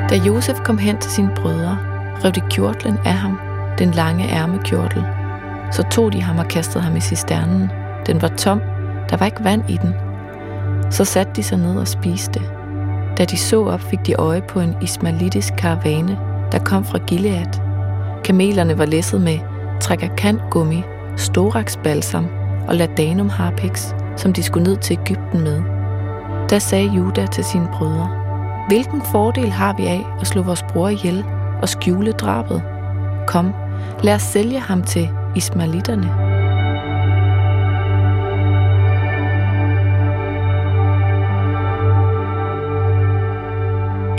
Da 0.09 0.15
Josef 0.15 0.59
kom 0.59 0.77
hen 0.77 0.97
til 0.97 1.11
sine 1.11 1.31
brødre, 1.35 1.77
rev 2.25 2.31
de 2.31 2.41
kjortlen 2.49 2.97
af 3.05 3.13
ham, 3.13 3.39
den 3.79 3.91
lange 3.91 4.29
ærmekjortel. 4.29 5.03
Så 5.71 5.83
tog 5.91 6.13
de 6.13 6.21
ham 6.21 6.37
og 6.37 6.47
kastede 6.47 6.83
ham 6.83 6.95
i 6.95 6.99
cisternen. 6.99 7.71
Den 8.05 8.21
var 8.21 8.27
tom, 8.27 8.61
der 9.09 9.17
var 9.17 9.25
ikke 9.25 9.43
vand 9.43 9.69
i 9.69 9.77
den. 9.81 9.93
Så 10.91 11.05
satte 11.05 11.31
de 11.35 11.43
sig 11.43 11.57
ned 11.57 11.77
og 11.77 11.87
spiste. 11.87 12.41
Da 13.17 13.25
de 13.25 13.37
så 13.37 13.65
op, 13.65 13.81
fik 13.81 13.99
de 14.05 14.13
øje 14.13 14.41
på 14.41 14.59
en 14.59 14.75
ismailitisk 14.81 15.53
karavane, 15.57 16.17
der 16.51 16.59
kom 16.59 16.85
fra 16.85 16.97
Gilead. 16.97 17.59
Kamelerne 18.23 18.77
var 18.77 18.85
læsset 18.85 19.21
med 19.21 19.39
trækkerkant-gummi, 19.81 20.83
storax-balsam 21.17 22.27
og 22.67 22.75
ladanum 22.75 23.29
harpix, 23.29 23.93
som 24.17 24.33
de 24.33 24.43
skulle 24.43 24.63
ned 24.63 24.77
til 24.77 24.97
Ægypten 25.01 25.41
med. 25.41 25.61
Da 26.49 26.59
sagde 26.59 26.91
Juda 26.95 27.25
til 27.25 27.43
sine 27.43 27.67
brødre, 27.73 28.27
Hvilken 28.67 29.01
fordel 29.01 29.49
har 29.51 29.73
vi 29.77 29.85
af 29.85 30.05
at 30.21 30.27
slå 30.27 30.41
vores 30.41 30.63
bror 30.63 30.89
ihjel 30.89 31.25
og 31.61 31.69
skjule 31.69 32.11
drabet? 32.11 32.63
Kom, 33.27 33.53
lad 34.03 34.15
os 34.15 34.21
sælge 34.21 34.59
ham 34.59 34.83
til 34.83 35.09
ismailitterne. 35.35 36.36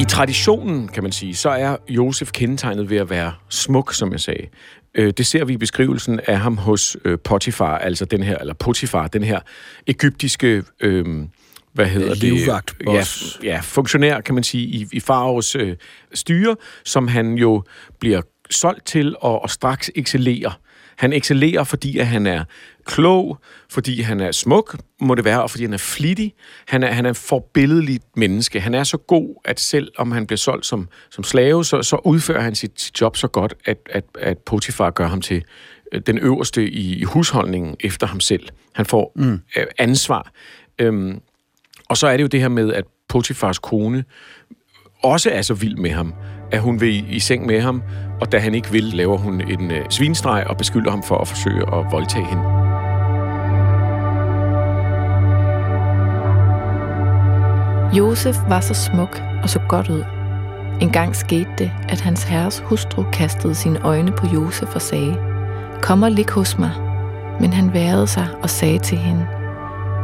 I 0.00 0.04
traditionen, 0.04 0.88
kan 0.88 1.02
man 1.02 1.12
sige, 1.12 1.34
så 1.34 1.50
er 1.50 1.76
Josef 1.88 2.32
kendetegnet 2.32 2.90
ved 2.90 2.96
at 2.96 3.10
være 3.10 3.32
smuk, 3.48 3.94
som 3.94 4.12
jeg 4.12 4.20
sagde. 4.20 4.46
Øh, 4.94 5.12
det 5.16 5.26
ser 5.26 5.44
vi 5.44 5.52
i 5.52 5.56
beskrivelsen 5.56 6.20
af 6.26 6.38
ham 6.38 6.56
hos 6.56 6.96
øh, 7.04 7.18
Potifar, 7.18 7.78
altså 7.78 8.04
den 8.04 8.22
her, 8.22 8.38
eller 8.38 8.54
Potifar, 8.54 9.08
den 9.08 9.22
her 9.22 9.40
egyptiske, 9.86 10.62
øh, 10.80 11.04
hvad 11.72 11.86
hedder 11.86 12.14
Livvagt, 12.14 12.74
det? 12.78 12.86
Ja, 12.92 13.04
ja, 13.42 13.60
funktionær, 13.62 14.20
kan 14.20 14.34
man 14.34 14.44
sige, 14.44 14.66
i, 14.66 14.86
i 14.92 15.00
Faraos 15.00 15.56
øh, 15.56 15.76
styre, 16.14 16.56
som 16.84 17.08
han 17.08 17.34
jo 17.34 17.62
bliver 18.00 18.22
solgt 18.50 18.86
til 18.86 19.16
og, 19.20 19.42
og 19.42 19.50
straks 19.50 19.90
excellerer. 19.94 20.60
Han 20.98 21.12
excellerer, 21.12 21.64
fordi 21.64 21.98
at 21.98 22.06
han 22.06 22.26
er 22.26 22.44
klog, 22.84 23.38
fordi 23.70 24.00
han 24.00 24.20
er 24.20 24.32
smuk, 24.32 24.76
må 25.00 25.14
det 25.14 25.24
være, 25.24 25.42
og 25.42 25.50
fordi 25.50 25.64
han 25.64 25.72
er 25.72 25.78
flittig. 25.78 26.34
Han 26.66 26.82
er, 26.82 26.92
han 26.92 27.04
er 27.04 27.08
en 27.08 27.14
forbilledelig 27.14 28.00
menneske. 28.16 28.60
Han 28.60 28.74
er 28.74 28.84
så 28.84 28.96
god, 28.96 29.34
at 29.44 29.60
selv 29.60 29.92
om 29.98 30.12
han 30.12 30.26
bliver 30.26 30.38
solgt 30.38 30.66
som, 30.66 30.88
som 31.10 31.24
slave, 31.24 31.64
så, 31.64 31.82
så 31.82 31.96
udfører 31.96 32.40
han 32.40 32.54
sit, 32.54 32.80
sit 32.80 33.00
job 33.00 33.16
så 33.16 33.28
godt, 33.28 33.54
at, 33.64 33.78
at, 33.90 34.04
at 34.18 34.38
Potifar 34.38 34.90
gør 34.90 35.06
ham 35.06 35.20
til 35.20 35.44
øh, 35.92 36.00
den 36.06 36.18
øverste 36.18 36.70
i, 36.70 36.96
i 36.96 37.02
husholdningen 37.02 37.76
efter 37.80 38.06
ham 38.06 38.20
selv. 38.20 38.48
Han 38.74 38.86
får 38.86 39.12
mm. 39.16 39.32
øh, 39.32 39.66
ansvar. 39.78 40.32
Øhm, 40.78 41.20
og 41.88 41.96
så 41.96 42.06
er 42.06 42.16
det 42.16 42.22
jo 42.22 42.28
det 42.28 42.40
her 42.40 42.48
med, 42.48 42.72
at 42.72 42.84
Potifars 43.08 43.58
kone 43.58 44.04
også 45.02 45.30
er 45.30 45.42
så 45.42 45.54
vild 45.54 45.76
med 45.76 45.90
ham, 45.90 46.14
at 46.50 46.60
hun 46.60 46.80
vil 46.80 47.16
i, 47.16 47.20
seng 47.20 47.46
med 47.46 47.60
ham, 47.60 47.82
og 48.20 48.32
da 48.32 48.38
han 48.38 48.54
ikke 48.54 48.72
vil, 48.72 48.82
laver 48.82 49.16
hun 49.16 49.40
en 49.40 49.70
øh, 49.70 49.84
svinstreg 49.90 50.44
og 50.46 50.56
beskylder 50.56 50.90
ham 50.90 51.02
for 51.02 51.18
at 51.18 51.28
forsøge 51.28 51.62
at 51.62 51.92
voldtage 51.92 52.26
hende. 52.26 52.42
Josef 57.96 58.36
var 58.48 58.60
så 58.60 58.74
smuk 58.74 59.22
og 59.42 59.48
så 59.48 59.60
godt 59.68 59.88
ud. 59.88 60.04
En 60.80 60.90
gang 60.90 61.16
skete 61.16 61.50
det, 61.58 61.72
at 61.88 62.00
hans 62.00 62.24
herres 62.24 62.58
hustru 62.58 63.02
kastede 63.12 63.54
sine 63.54 63.80
øjne 63.80 64.12
på 64.12 64.26
Josef 64.26 64.74
og 64.74 64.82
sagde, 64.82 65.16
Kom 65.82 66.02
og 66.02 66.10
lig 66.10 66.30
hos 66.30 66.58
mig. 66.58 66.72
Men 67.40 67.52
han 67.52 67.72
værede 67.72 68.06
sig 68.06 68.26
og 68.42 68.50
sagde 68.50 68.78
til 68.78 68.98
hende, 68.98 69.26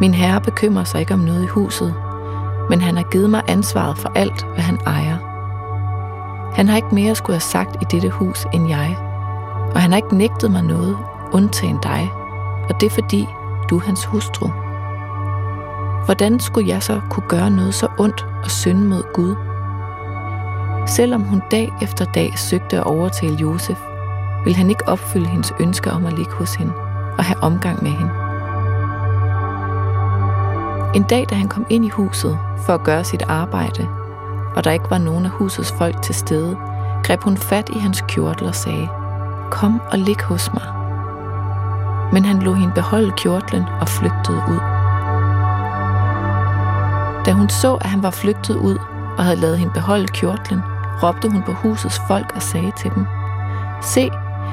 Min 0.01 0.15
herre 0.15 0.41
bekymrer 0.41 0.85
sig 0.85 1.01
ikke 1.01 1.15
om 1.15 1.21
noget 1.21 1.45
i 1.45 1.47
huset, 1.47 1.95
men 2.71 2.81
han 2.81 2.97
har 2.97 3.05
givet 3.13 3.31
mig 3.31 3.43
ansvaret 3.49 3.99
for 3.99 4.13
alt, 4.15 4.45
hvad 4.55 4.65
han 4.65 4.79
ejer. 4.87 5.34
Han 6.55 6.69
har 6.69 6.77
ikke 6.77 6.95
mere 6.95 7.15
skulle 7.15 7.35
have 7.35 7.41
sagt 7.41 7.83
i 7.83 7.85
dette 7.91 8.11
hus 8.11 8.47
end 8.53 8.69
jeg, 8.69 8.97
og 9.75 9.81
han 9.81 9.91
har 9.91 9.97
ikke 9.97 10.17
nægtet 10.17 10.51
mig 10.51 10.63
noget, 10.63 10.97
undtagen 11.33 11.79
dig, 11.83 12.13
og 12.69 12.81
det 12.81 12.87
er 12.87 12.91
fordi, 12.91 13.29
du 13.71 13.77
er 13.77 13.81
hans 13.81 14.05
hustru. 14.05 14.49
Hvordan 16.05 16.41
skulle 16.41 16.69
jeg 16.69 16.83
så 16.83 17.01
kunne 17.11 17.29
gøre 17.29 17.51
noget 17.51 17.75
så 17.75 17.89
ondt 17.99 18.27
og 18.45 18.51
synde 18.51 18.85
mod 18.85 19.03
Gud? 19.15 19.35
Selvom 20.87 21.23
hun 21.23 21.43
dag 21.51 21.73
efter 21.83 22.05
dag 22.05 22.39
søgte 22.39 22.77
at 22.77 22.85
overtale 22.85 23.37
Josef, 23.37 23.79
ville 24.45 24.57
han 24.57 24.71
ikke 24.71 24.89
opfylde 24.89 25.27
hendes 25.27 25.53
ønske 25.61 25.91
om 25.91 26.07
at 26.07 26.13
ligge 26.13 26.33
hos 26.33 26.55
hende 26.55 26.73
og 27.19 27.25
have 27.25 27.43
omgang 27.43 27.83
med 27.83 27.91
hende. 27.91 28.13
En 30.95 31.03
dag, 31.03 31.27
da 31.31 31.35
han 31.35 31.49
kom 31.49 31.67
ind 31.71 31.85
i 31.85 31.89
huset 31.89 32.39
for 32.67 32.75
at 32.75 32.83
gøre 32.83 33.05
sit 33.05 33.23
arbejde, 33.23 33.89
og 34.57 34.65
der 34.65 34.71
ikke 34.71 34.91
var 34.91 34.99
nogen 34.99 35.25
af 35.25 35.31
husets 35.31 35.73
folk 35.73 36.03
til 36.03 36.15
stede, 36.15 36.57
greb 37.03 37.23
hun 37.23 37.37
fat 37.37 37.69
i 37.69 37.79
hans 37.79 38.05
kjortel 38.09 38.47
og 38.47 38.55
sagde, 38.55 38.89
Kom 39.51 39.81
og 39.93 39.99
lig 39.99 40.17
hos 40.23 40.53
mig. 40.53 40.63
Men 42.13 42.25
han 42.25 42.39
lod 42.39 42.57
hende 42.57 42.75
beholde 42.75 43.13
kjortlen 43.17 43.65
og 43.81 43.89
flygtede 43.89 44.43
ud. 44.49 44.61
Da 47.27 47.33
hun 47.33 47.49
så, 47.49 47.75
at 47.75 47.87
han 47.87 48.03
var 48.03 48.11
flygtet 48.11 48.57
ud 48.57 48.79
og 49.19 49.25
havde 49.25 49.37
lavet 49.37 49.59
hende 49.59 49.73
beholde 49.73 50.07
kjortlen, 50.07 50.61
råbte 51.03 51.29
hun 51.29 51.43
på 51.43 51.53
husets 51.53 52.01
folk 52.07 52.33
og 52.35 52.43
sagde 52.43 52.73
til 52.77 52.91
dem, 52.95 53.07
Se, 53.83 54.11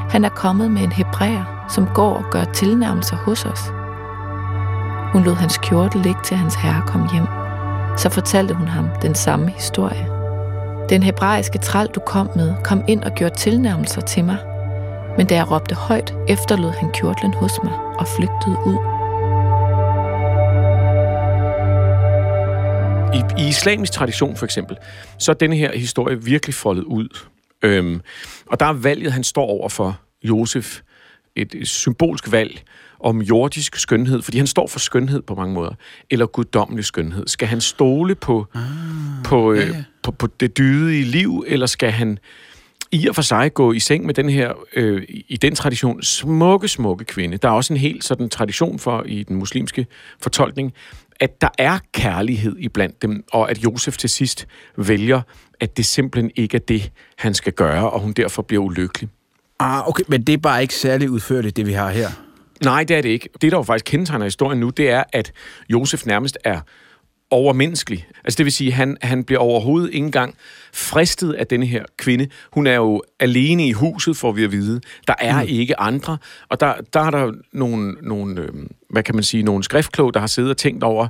han 0.10 0.26
er 0.26 0.30
kommet 0.30 0.72
med 0.72 0.82
en 0.82 0.92
hebræer, 0.92 1.66
som 1.70 1.88
går 1.88 2.18
og 2.18 2.26
gør 2.32 2.44
tilnærmelser 2.44 3.16
hos 3.16 3.46
os. 3.46 3.74
Hun 5.14 5.24
lod 5.24 5.36
hans 5.36 5.58
kjortel 5.58 6.02
ligge 6.02 6.22
til 6.24 6.38
hans 6.38 6.56
herre 6.56 6.82
kom 6.88 7.10
hjem. 7.14 7.28
Så 8.02 8.10
fortalte 8.10 8.54
hun 8.54 8.68
ham 8.68 8.90
den 9.02 9.16
samme 9.16 9.50
historie. 9.50 10.08
Den 10.90 11.04
hebraiske 11.04 11.58
træl, 11.58 11.88
du 11.88 12.00
kom 12.00 12.30
med, 12.36 12.54
kom 12.64 12.84
ind 12.88 13.04
og 13.04 13.12
gjorde 13.12 13.36
tilnærmelser 13.36 14.02
til 14.02 14.26
mig. 14.26 14.38
Men 15.18 15.28
da 15.28 15.36
jeg 15.36 15.52
råbte 15.52 15.76
højt, 15.76 16.14
efterlod 16.30 16.72
han 16.72 16.92
kjortlen 16.92 17.34
hos 17.34 17.52
mig 17.64 17.74
og 17.74 18.08
flygtede 18.08 18.58
ud. 18.66 18.78
I, 23.14 23.44
I 23.44 23.48
islamisk 23.48 23.94
tradition 23.94 24.36
for 24.36 24.46
eksempel, 24.46 24.78
så 25.18 25.32
er 25.32 25.36
denne 25.36 25.56
her 25.56 25.78
historie 25.78 26.24
virkelig 26.24 26.56
foldet 26.56 26.84
ud. 26.84 27.08
Øhm, 27.62 28.02
og 28.46 28.60
der 28.60 28.66
er 28.66 28.74
valget, 28.74 29.12
han 29.12 29.24
står 29.24 29.46
over 29.46 29.70
for 29.70 30.00
Josef, 30.24 30.82
et, 31.36 31.56
et 31.56 31.68
symbolsk 31.68 32.32
valg, 32.32 32.64
om 33.04 33.22
jordisk 33.22 33.76
skønhed, 33.76 34.22
fordi 34.22 34.38
han 34.38 34.48
står 34.48 34.68
for 34.68 34.80
skønhed 34.80 35.22
på 35.22 35.36
mange 35.36 35.54
måder, 35.54 35.74
eller 36.10 36.26
guddommelig 36.26 36.86
skønhed. 36.86 37.28
Skal 37.28 37.48
han 37.48 37.62
stole 37.62 38.16
på, 38.16 38.46
ah, 38.54 38.62
på, 39.24 39.52
øh, 39.52 39.60
ja, 39.60 39.66
ja. 39.66 39.84
på, 40.04 40.12
på 40.12 40.28
det 40.40 40.58
dydige 40.58 41.04
liv, 41.04 41.46
eller 41.48 41.66
skal 41.66 41.92
han 41.92 42.20
i 42.92 43.08
og 43.08 43.16
for 43.16 43.22
sig 43.22 43.54
gå 43.54 43.72
i 43.74 43.80
seng 43.80 44.06
med 44.06 44.14
den 44.14 44.30
her, 44.30 44.54
øh, 44.76 45.04
i 45.08 45.38
den 45.38 45.56
tradition, 45.56 46.04
smukke, 46.04 46.68
smukke 46.68 47.06
kvinde. 47.06 47.38
Der 47.38 47.48
er 47.48 47.54
også 47.54 47.74
en 47.74 47.80
helt 47.80 48.04
sådan 48.04 48.30
tradition 48.30 48.80
for 48.80 49.04
i 49.04 49.24
den 49.24 49.36
muslimske 49.36 49.86
fortolkning, 50.22 50.74
at 51.20 51.42
der 51.42 51.50
er 51.58 51.80
kærlighed 51.94 52.56
iblandt 52.60 53.02
dem, 53.02 53.24
og 53.34 53.52
at 53.52 53.58
Josef 53.58 53.98
til 53.98 54.10
sidst 54.10 54.48
vælger, 54.78 55.22
at 55.60 55.78
det 55.78 55.86
simpelthen 55.86 56.32
ikke 56.36 56.58
er 56.58 56.62
det, 56.68 56.92
han 57.18 57.34
skal 57.34 57.54
gøre, 57.54 57.90
og 57.90 58.00
hun 58.00 58.12
derfor 58.12 58.42
bliver 58.42 58.64
ulykkelig. 58.64 59.10
Ah, 59.60 59.88
okay, 59.88 60.04
men 60.08 60.24
det 60.24 60.34
er 60.34 60.38
bare 60.38 60.62
ikke 60.62 60.74
særlig 60.74 61.10
udførligt, 61.10 61.58
det 61.58 61.66
vi 61.66 61.74
har 61.74 61.90
her. 61.90 62.10
Nej, 62.64 62.84
det 62.84 62.98
er 62.98 63.02
det 63.02 63.10
ikke. 63.10 63.30
Det, 63.42 63.52
der 63.52 63.58
jo 63.58 63.64
faktisk 63.64 63.86
kendetegner 63.86 64.26
historien 64.26 64.60
nu, 64.60 64.70
det 64.70 64.90
er, 64.90 65.04
at 65.14 65.32
Josef 65.70 66.06
nærmest 66.06 66.38
er 66.44 66.60
overmenneskelig. 67.32 68.08
Altså 68.24 68.38
det 68.38 68.44
vil 68.44 68.54
sige, 68.54 68.68
at 68.68 68.74
han, 68.74 68.98
han 69.02 69.24
bliver 69.24 69.40
overhovedet 69.40 69.88
ikke 69.94 70.06
engang 70.06 70.36
fristet 70.74 71.34
af 71.34 71.48
denne 71.48 71.66
her 71.66 71.86
kvinde. 71.98 72.28
Hun 72.52 72.68
er 72.68 72.76
jo 72.76 73.04
alene 73.20 73.68
i 73.68 73.72
huset, 73.72 74.18
får 74.18 74.32
vi 74.32 74.44
at 74.44 74.52
vide. 74.52 74.82
Der 75.08 75.14
er 75.20 75.42
mm. 75.42 75.50
ikke 75.50 75.80
andre. 75.80 76.18
Og 76.50 76.60
der, 76.60 76.74
der 76.94 77.00
er 77.00 77.12
der 77.12 77.32
nogle, 77.54 77.96
nogle, 78.02 78.42
øh, 78.42 78.50
hvad 78.90 79.04
kan 79.04 79.16
man 79.16 79.24
sige, 79.24 79.44
nogle 79.44 79.64
skriftklog, 79.64 80.14
der 80.14 80.20
har 80.20 80.28
siddet 80.28 80.52
og 80.52 80.58
tænkt 80.58 80.84
over, 80.84 81.08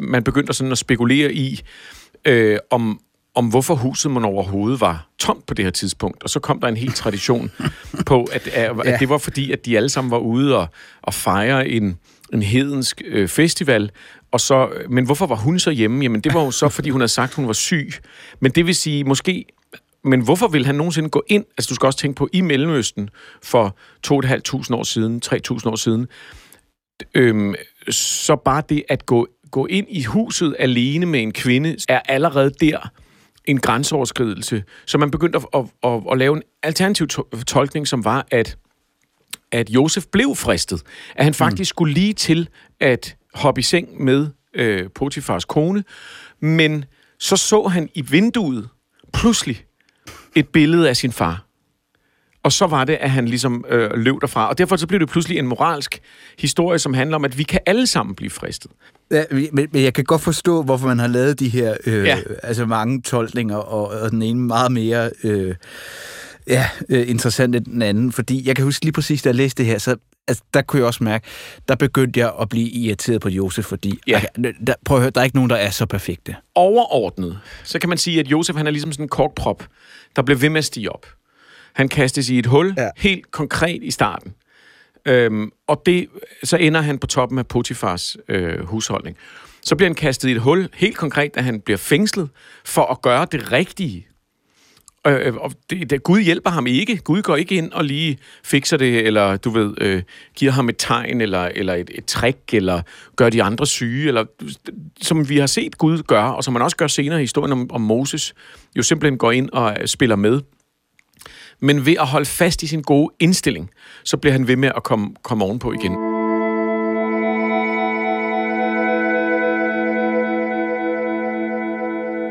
man 0.00 0.24
begyndte 0.24 0.52
sådan 0.52 0.72
at 0.72 0.78
spekulere 0.78 1.32
i, 1.32 1.60
øh, 2.24 2.58
om, 2.70 3.00
om 3.34 3.48
hvorfor 3.48 3.74
huset 3.74 4.10
man 4.10 4.24
overhovedet 4.24 4.80
var 4.80 5.08
tomt 5.18 5.46
på 5.46 5.54
det 5.54 5.64
her 5.64 5.70
tidspunkt. 5.70 6.22
Og 6.22 6.30
så 6.30 6.40
kom 6.40 6.60
der 6.60 6.68
en 6.68 6.76
hel 6.76 6.92
tradition 6.92 7.50
på, 8.06 8.24
at, 8.32 8.48
at, 8.48 8.76
ja. 8.84 8.96
det 8.96 9.08
var 9.08 9.18
fordi, 9.18 9.52
at 9.52 9.66
de 9.66 9.76
alle 9.76 9.88
sammen 9.88 10.10
var 10.10 10.18
ude 10.18 10.56
og, 10.56 10.68
og 11.02 11.14
fejre 11.14 11.68
en, 11.68 11.98
en 12.32 12.42
hedensk 12.42 13.02
øh, 13.06 13.28
festival. 13.28 13.90
Og 14.32 14.40
så, 14.40 14.68
men 14.88 15.04
hvorfor 15.04 15.26
var 15.26 15.36
hun 15.36 15.58
så 15.58 15.70
hjemme? 15.70 16.02
Jamen, 16.02 16.20
det 16.20 16.34
var 16.34 16.44
jo 16.44 16.50
så, 16.50 16.68
fordi 16.68 16.90
hun 16.90 17.00
havde 17.00 17.12
sagt, 17.12 17.30
at 17.30 17.36
hun 17.36 17.46
var 17.46 17.52
syg. 17.52 17.92
Men 18.40 18.52
det 18.52 18.66
vil 18.66 18.74
sige, 18.74 19.04
måske 19.04 19.44
men 20.04 20.20
hvorfor 20.20 20.48
vil 20.48 20.66
han 20.66 20.74
nogensinde 20.74 21.08
gå 21.08 21.22
ind? 21.28 21.44
Altså, 21.58 21.68
du 21.68 21.74
skal 21.74 21.86
også 21.86 21.98
tænke 21.98 22.16
på, 22.16 22.28
i 22.32 22.40
Mellemøsten 22.40 23.10
for 23.42 23.76
2.500 24.06 24.74
år 24.74 24.82
siden, 24.82 25.22
3.000 25.26 25.68
år 25.68 25.76
siden, 25.76 26.08
øhm, 27.14 27.54
så 27.90 28.36
bare 28.36 28.62
det 28.68 28.82
at 28.88 29.06
gå, 29.06 29.28
gå 29.50 29.66
ind 29.66 29.86
i 29.90 30.02
huset 30.02 30.56
alene 30.58 31.06
med 31.06 31.22
en 31.22 31.32
kvinde, 31.32 31.76
er 31.88 32.00
allerede 32.08 32.50
der 32.50 32.90
en 33.44 33.60
grænseoverskridelse. 33.60 34.64
Så 34.86 34.98
man 34.98 35.10
begyndte 35.10 35.38
at, 35.38 35.44
at, 35.54 35.90
at, 35.90 36.02
at 36.12 36.18
lave 36.18 36.36
en 36.36 36.42
alternativ 36.62 37.08
to- 37.08 37.28
tolkning, 37.46 37.88
som 37.88 38.04
var, 38.04 38.26
at, 38.30 38.58
at 39.52 39.70
Josef 39.70 40.06
blev 40.06 40.34
fristet. 40.34 40.82
At 41.16 41.24
han 41.24 41.34
faktisk 41.34 41.70
mm. 41.70 41.74
skulle 41.74 41.94
lige 41.94 42.12
til 42.12 42.48
at 42.80 43.16
hoppe 43.34 43.58
i 43.58 43.62
seng 43.62 44.02
med 44.04 44.26
øh, 44.54 44.90
Potifars 44.94 45.44
kone, 45.44 45.84
men 46.40 46.84
så 47.18 47.36
så 47.36 47.66
han 47.66 47.88
i 47.94 48.02
vinduet 48.02 48.68
pludselig 49.12 49.64
et 50.36 50.48
billede 50.48 50.88
af 50.88 50.96
sin 50.96 51.12
far. 51.12 51.49
Og 52.42 52.52
så 52.52 52.66
var 52.66 52.84
det, 52.84 52.94
at 53.00 53.10
han 53.10 53.28
ligesom 53.28 53.64
øh, 53.68 53.90
løb 53.94 54.14
derfra. 54.20 54.48
Og 54.48 54.58
derfor 54.58 54.76
så 54.76 54.86
blev 54.86 55.00
det 55.00 55.08
pludselig 55.08 55.38
en 55.38 55.46
moralsk 55.46 56.00
historie, 56.38 56.78
som 56.78 56.94
handler 56.94 57.16
om, 57.16 57.24
at 57.24 57.38
vi 57.38 57.42
kan 57.42 57.60
alle 57.66 57.86
sammen 57.86 58.14
blive 58.14 58.30
fristet. 58.30 58.70
Ja, 59.10 59.24
men, 59.30 59.68
men 59.72 59.82
jeg 59.82 59.94
kan 59.94 60.04
godt 60.04 60.22
forstå, 60.22 60.62
hvorfor 60.62 60.86
man 60.86 60.98
har 60.98 61.06
lavet 61.06 61.40
de 61.40 61.48
her 61.48 61.76
øh, 61.86 62.04
ja. 62.04 62.18
altså 62.42 62.66
mange 62.66 63.02
tolkninger, 63.02 63.56
og, 63.56 63.88
og 63.88 64.10
den 64.10 64.22
ene 64.22 64.40
meget 64.40 64.72
mere... 64.72 65.10
Øh, 65.24 65.54
Ja, 66.46 66.68
øh, 66.88 67.10
interessant 67.10 67.66
den 67.66 67.82
anden, 67.82 68.12
fordi 68.12 68.48
jeg 68.48 68.56
kan 68.56 68.64
huske 68.64 68.84
lige 68.84 68.92
præcis, 68.92 69.22
da 69.22 69.28
jeg 69.28 69.34
læste 69.34 69.62
det 69.62 69.70
her, 69.70 69.78
så 69.78 69.96
altså, 70.28 70.44
der 70.54 70.62
kunne 70.62 70.80
jeg 70.80 70.86
også 70.86 71.04
mærke, 71.04 71.26
der 71.68 71.74
begyndte 71.74 72.20
jeg 72.20 72.32
at 72.40 72.48
blive 72.48 72.68
irriteret 72.68 73.20
på 73.20 73.28
Josef, 73.28 73.64
fordi 73.64 73.98
Ja. 74.06 74.22
ja. 74.42 74.50
der, 74.66 74.74
prøv 74.84 74.96
at 74.96 75.02
høre, 75.02 75.10
der 75.10 75.20
er 75.20 75.24
ikke 75.24 75.36
nogen, 75.36 75.50
der 75.50 75.56
er 75.56 75.70
så 75.70 75.86
perfekte. 75.86 76.36
Overordnet, 76.54 77.38
så 77.64 77.78
kan 77.78 77.88
man 77.88 77.98
sige, 77.98 78.20
at 78.20 78.26
Josef 78.26 78.56
han 78.56 78.66
er 78.66 78.70
ligesom 78.70 78.92
sådan 78.92 79.04
en 79.04 79.08
korkprop, 79.08 79.66
der 80.16 80.22
bliver 80.22 80.38
ved 80.38 80.48
med 80.48 80.58
at 80.58 80.64
stige 80.64 80.92
op. 80.92 81.06
Han 81.74 81.88
kastes 81.88 82.28
i 82.28 82.38
et 82.38 82.46
hul, 82.46 82.74
ja. 82.76 82.88
Helt 82.96 83.30
konkret 83.30 83.82
i 83.82 83.90
starten. 83.90 84.34
Øhm, 85.06 85.50
og 85.66 85.82
det, 85.86 86.06
så 86.44 86.56
ender 86.56 86.80
han 86.80 86.98
på 86.98 87.06
toppen 87.06 87.38
af 87.38 87.46
Potifars 87.46 88.16
øh, 88.28 88.66
husholdning. 88.66 89.16
Så 89.62 89.76
bliver 89.76 89.88
han 89.88 89.94
kastet 89.94 90.28
i 90.28 90.32
et 90.32 90.40
hul, 90.40 90.68
helt 90.74 90.96
konkret, 90.96 91.34
da 91.34 91.40
han 91.40 91.60
bliver 91.60 91.78
fængslet, 91.78 92.28
for 92.64 92.84
at 92.84 93.02
gøre 93.02 93.26
det 93.32 93.52
rigtige. 93.52 94.06
Øh, 95.06 95.34
og 95.34 95.52
det, 95.70 95.90
det, 95.90 96.02
Gud 96.02 96.20
hjælper 96.20 96.50
ham 96.50 96.66
ikke. 96.66 96.96
Gud 96.96 97.22
går 97.22 97.36
ikke 97.36 97.54
ind 97.54 97.72
og 97.72 97.84
lige 97.84 98.18
fikser 98.44 98.76
det, 98.76 99.06
eller 99.06 99.36
du 99.36 99.50
ved, 99.50 99.74
øh, 99.80 100.02
giver 100.34 100.52
ham 100.52 100.68
et 100.68 100.74
tegn, 100.78 101.20
eller, 101.20 101.44
eller 101.54 101.74
et, 101.74 101.90
et 101.94 102.04
trick, 102.04 102.54
eller 102.54 102.82
gør 103.16 103.30
de 103.30 103.42
andre 103.42 103.66
syge, 103.66 104.08
eller 104.08 104.24
som 105.02 105.28
vi 105.28 105.38
har 105.38 105.46
set 105.46 105.78
Gud 105.78 106.02
gøre, 106.02 106.36
og 106.36 106.44
som 106.44 106.52
man 106.52 106.62
også 106.62 106.76
gør 106.76 106.86
senere 106.86 107.18
i 107.18 107.22
historien 107.22 107.52
om, 107.52 107.70
om 107.70 107.80
Moses, 107.80 108.34
jo 108.76 108.82
simpelthen 108.82 109.18
går 109.18 109.32
ind 109.32 109.50
og 109.52 109.76
øh, 109.80 109.86
spiller 109.86 110.16
med. 110.16 110.40
Men 111.62 111.86
ved 111.86 111.96
at 112.00 112.06
holde 112.06 112.26
fast 112.26 112.62
i 112.62 112.66
sin 112.66 112.82
gode 112.82 113.14
indstilling, 113.20 113.70
så 114.04 114.16
bliver 114.16 114.32
han 114.32 114.48
ved 114.48 114.56
med 114.56 114.70
at 114.76 114.82
komme, 114.82 115.10
komme 115.22 115.44
ovenpå 115.44 115.72
igen. 115.72 115.92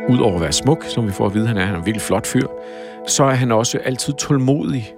Udover 0.09 0.35
at 0.35 0.41
være 0.41 0.51
smuk, 0.51 0.85
som 0.87 1.07
vi 1.07 1.11
får 1.11 1.25
at 1.25 1.33
vide, 1.33 1.47
han 1.47 1.57
er, 1.57 1.65
han 1.65 1.75
er 1.75 1.79
en 1.79 1.85
virkelig 1.85 2.01
flot 2.01 2.27
fyr, 2.27 2.47
så 3.07 3.23
er 3.23 3.33
han 3.33 3.51
også 3.51 3.77
altid 3.77 4.13
tålmodig. 4.13 4.93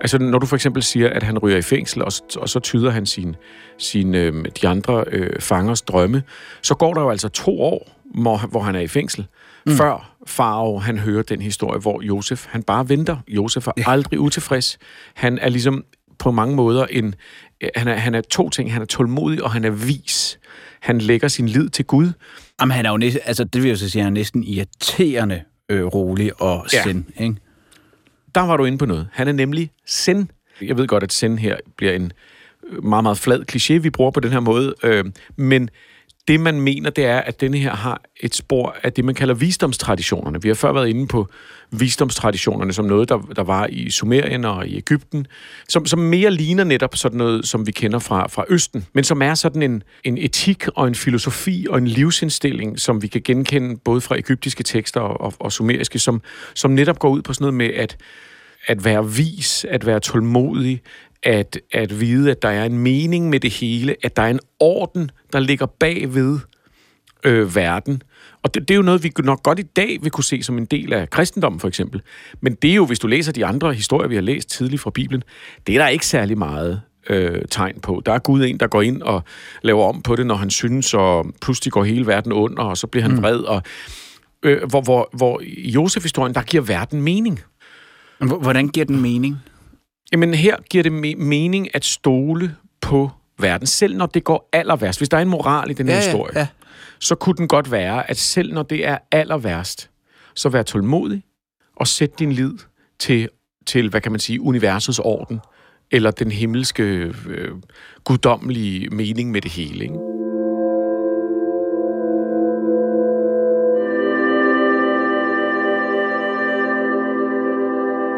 Altså, 0.00 0.18
når 0.18 0.38
du 0.38 0.46
for 0.46 0.56
eksempel 0.56 0.82
siger, 0.82 1.10
at 1.10 1.22
han 1.22 1.38
ryger 1.38 1.56
i 1.58 1.62
fængsel, 1.62 2.02
og, 2.02 2.12
og 2.36 2.48
så 2.48 2.60
tyder 2.60 2.90
han 2.90 3.06
sin, 3.06 3.36
sin, 3.78 4.14
øh, 4.14 4.44
de 4.62 4.68
andre 4.68 5.04
øh, 5.12 5.40
fangers 5.40 5.82
drømme, 5.82 6.22
så 6.62 6.74
går 6.74 6.94
der 6.94 7.00
jo 7.00 7.10
altså 7.10 7.28
to 7.28 7.60
år, 7.60 8.00
hvor, 8.14 8.38
hvor 8.38 8.60
han 8.62 8.74
er 8.74 8.80
i 8.80 8.86
fængsel, 8.86 9.26
mm. 9.66 9.72
før 9.72 10.16
Farao, 10.26 10.78
han 10.78 10.98
hører 10.98 11.22
den 11.22 11.42
historie, 11.42 11.80
hvor 11.80 12.02
Josef, 12.02 12.46
han 12.48 12.62
bare 12.62 12.88
venter. 12.88 13.16
Josef 13.28 13.66
er 13.66 13.72
ja. 13.76 13.82
aldrig 13.86 14.20
utilfreds. 14.20 14.78
Han 15.14 15.38
er 15.38 15.48
ligesom 15.48 15.84
på 16.18 16.30
mange 16.30 16.56
måder 16.56 16.86
en... 16.86 17.14
øh, 17.60 17.68
Han 17.76 17.88
er, 17.88 17.94
han 17.94 18.14
er 18.14 18.20
to 18.20 18.50
ting. 18.50 18.72
Han 18.72 18.82
er 18.82 18.86
tålmodig, 18.86 19.42
og 19.44 19.50
han 19.52 19.64
er 19.64 19.70
vis. 19.70 20.38
Han 20.80 20.98
lægger 20.98 21.28
sin 21.28 21.48
lid 21.48 21.68
til 21.68 21.84
Gud. 21.84 22.12
Jamen, 22.60 22.72
han 22.76 22.86
er 22.86 22.90
jo 22.90 22.96
næsten, 22.96 23.20
altså 23.24 23.44
det 23.44 23.62
vil 23.62 23.68
jeg 23.68 23.78
så 23.78 23.90
sige, 23.90 24.02
han 24.02 24.12
er 24.12 24.14
næsten 24.14 24.44
irriterende 24.44 25.42
øh, 25.68 25.84
rolig 25.84 26.42
og 26.42 26.66
Ja. 26.72 26.82
sind, 26.82 27.04
ikke? 27.18 27.36
Der 28.36 28.42
var 28.42 28.56
du 28.56 28.64
inde 28.64 28.78
på 28.78 28.86
noget. 28.86 29.08
Han 29.12 29.28
er 29.28 29.32
nemlig 29.32 29.70
sind. 29.86 30.28
Jeg 30.60 30.76
ved 30.76 30.86
godt, 30.86 31.02
at 31.02 31.12
sind 31.12 31.38
her 31.38 31.56
bliver 31.76 31.92
en 31.92 32.12
meget, 32.82 33.02
meget 33.02 33.18
flad 33.18 33.40
kliché, 33.52 33.72
vi 33.78 33.90
bruger 33.90 34.10
på 34.10 34.20
den 34.20 34.32
her 34.32 34.40
måde. 34.40 34.74
Øh, 34.82 35.04
men 35.36 35.70
det, 36.28 36.40
man 36.40 36.60
mener, 36.60 36.90
det 36.90 37.04
er, 37.04 37.18
at 37.18 37.40
denne 37.40 37.58
her 37.58 37.74
har 37.74 38.02
et 38.20 38.34
spor 38.34 38.76
af 38.82 38.92
det, 38.92 39.04
man 39.04 39.14
kalder 39.14 39.34
visdomstraditionerne. 39.34 40.42
Vi 40.42 40.48
har 40.48 40.54
før 40.54 40.72
været 40.72 40.88
inde 40.88 41.06
på 41.06 41.28
visdomstraditionerne 41.70 42.72
som 42.72 42.84
noget, 42.84 43.08
der, 43.08 43.18
der 43.36 43.42
var 43.42 43.66
i 43.66 43.90
Sumerien 43.90 44.44
og 44.44 44.66
i 44.66 44.76
Ægypten, 44.76 45.26
som, 45.68 45.86
som 45.86 45.98
mere 45.98 46.30
ligner 46.30 46.64
netop 46.64 46.96
sådan 46.96 47.18
noget, 47.18 47.48
som 47.48 47.66
vi 47.66 47.72
kender 47.72 47.98
fra, 47.98 48.28
fra 48.28 48.44
Østen, 48.48 48.86
men 48.92 49.04
som 49.04 49.22
er 49.22 49.34
sådan 49.34 49.62
en, 49.62 49.82
en 50.04 50.18
etik 50.18 50.68
og 50.74 50.88
en 50.88 50.94
filosofi 50.94 51.66
og 51.70 51.78
en 51.78 51.86
livsindstilling, 51.86 52.80
som 52.80 53.02
vi 53.02 53.06
kan 53.06 53.22
genkende 53.24 53.76
både 53.84 54.00
fra 54.00 54.18
egyptiske 54.18 54.62
tekster 54.62 55.00
og, 55.00 55.20
og, 55.20 55.32
og 55.40 55.52
sumeriske, 55.52 55.98
som, 55.98 56.22
som 56.54 56.70
netop 56.70 56.98
går 56.98 57.08
ud 57.08 57.22
på 57.22 57.32
sådan 57.32 57.42
noget 57.42 57.54
med, 57.54 57.70
at 57.74 57.96
at 58.66 58.84
være 58.84 59.10
vis, 59.10 59.66
at 59.68 59.86
være 59.86 60.00
tålmodig, 60.00 60.82
at, 61.22 61.58
at 61.72 62.00
vide, 62.00 62.30
at 62.30 62.42
der 62.42 62.48
er 62.48 62.64
en 62.64 62.78
mening 62.78 63.28
med 63.30 63.40
det 63.40 63.50
hele, 63.50 63.96
at 64.02 64.16
der 64.16 64.22
er 64.22 64.30
en 64.30 64.40
orden, 64.60 65.10
der 65.32 65.38
ligger 65.40 65.66
bagved 65.66 66.38
øh, 67.24 67.56
verden. 67.56 68.02
Og 68.42 68.54
det, 68.54 68.68
det 68.68 68.74
er 68.74 68.76
jo 68.76 68.82
noget, 68.82 69.02
vi 69.04 69.12
nok 69.18 69.42
godt 69.42 69.58
i 69.58 69.62
dag 69.62 69.98
vil 70.02 70.10
kunne 70.10 70.24
se 70.24 70.42
som 70.42 70.58
en 70.58 70.64
del 70.64 70.92
af 70.92 71.10
kristendommen, 71.10 71.60
for 71.60 71.68
eksempel. 71.68 72.02
Men 72.40 72.54
det 72.54 72.70
er 72.70 72.74
jo, 72.74 72.86
hvis 72.86 72.98
du 72.98 73.06
læser 73.06 73.32
de 73.32 73.46
andre 73.46 73.74
historier, 73.74 74.08
vi 74.08 74.14
har 74.14 74.22
læst 74.22 74.50
tidligt 74.50 74.82
fra 74.82 74.90
Bibelen, 74.90 75.22
det 75.66 75.74
er 75.74 75.78
der 75.78 75.88
ikke 75.88 76.06
særlig 76.06 76.38
meget 76.38 76.80
øh, 77.10 77.42
tegn 77.50 77.80
på. 77.80 78.02
Der 78.06 78.12
er 78.12 78.18
Gud 78.18 78.44
en, 78.44 78.60
der 78.60 78.66
går 78.66 78.82
ind 78.82 79.02
og 79.02 79.22
laver 79.62 79.84
om 79.88 80.02
på 80.02 80.16
det, 80.16 80.26
når 80.26 80.34
han 80.34 80.50
synes, 80.50 80.94
og 80.94 81.26
pludselig 81.42 81.72
går 81.72 81.84
hele 81.84 82.06
verden 82.06 82.32
under, 82.32 82.62
og 82.62 82.76
så 82.76 82.86
bliver 82.86 83.02
han 83.08 83.22
vred. 83.22 83.38
Og, 83.38 83.62
øh, 84.42 84.62
hvor, 84.68 84.80
hvor, 84.80 85.08
hvor 85.16 85.40
i 85.44 85.70
Josef-historien, 85.70 86.34
der 86.34 86.42
giver 86.42 86.62
verden 86.62 87.02
mening. 87.02 87.40
Men 88.20 88.28
hvor- 88.28 88.38
Hvordan 88.38 88.68
giver 88.68 88.86
den 88.86 89.00
mening? 89.02 89.36
Jamen 90.12 90.34
her 90.34 90.56
giver 90.70 90.82
det 90.82 90.90
me- 90.90 91.24
mening 91.24 91.74
at 91.74 91.84
stole 91.84 92.56
på 92.80 93.10
verden, 93.38 93.66
selv 93.66 93.96
når 93.96 94.06
det 94.06 94.24
går 94.24 94.48
aller 94.52 94.76
værst. 94.76 95.00
Hvis 95.00 95.08
der 95.08 95.16
er 95.16 95.22
en 95.22 95.28
moral 95.28 95.70
i 95.70 95.72
den 95.74 95.86
her 95.88 95.94
Ja, 95.94 96.00
ja, 96.00 96.06
historie, 96.06 96.38
ja. 96.38 96.46
så 97.00 97.14
kunne 97.14 97.36
den 97.36 97.48
godt 97.48 97.70
være, 97.70 98.10
at 98.10 98.16
selv 98.16 98.54
når 98.54 98.62
det 98.62 98.86
er 98.86 98.98
aller 99.12 99.36
værst, 99.36 99.90
så 100.34 100.48
vær 100.48 100.62
tålmodig 100.62 101.22
og 101.76 101.86
sæt 101.86 102.18
din 102.18 102.32
lid 102.32 102.52
til, 102.98 103.28
til 103.66 103.88
hvad 103.90 104.00
kan 104.00 104.12
man 104.12 104.20
sige, 104.20 104.40
universets 104.40 104.98
orden, 104.98 105.40
eller 105.90 106.10
den 106.10 106.30
himmelske, 106.30 106.82
øh, 107.28 107.50
guddommelige 108.04 108.88
mening 108.88 109.30
med 109.30 109.40
det 109.40 109.50
hele. 109.50 109.84
Ikke? 109.84 110.15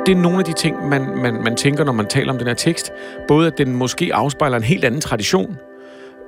Det 0.08 0.16
er 0.16 0.20
nogle 0.20 0.38
af 0.38 0.44
de 0.44 0.52
ting, 0.52 0.88
man, 0.88 1.16
man, 1.16 1.34
man 1.34 1.56
tænker, 1.56 1.84
når 1.84 1.92
man 1.92 2.06
taler 2.06 2.32
om 2.32 2.38
den 2.38 2.46
her 2.46 2.54
tekst. 2.54 2.92
Både 3.28 3.46
at 3.46 3.58
den 3.58 3.76
måske 3.76 4.14
afspejler 4.14 4.56
en 4.56 4.62
helt 4.62 4.84
anden 4.84 5.00
tradition, 5.00 5.56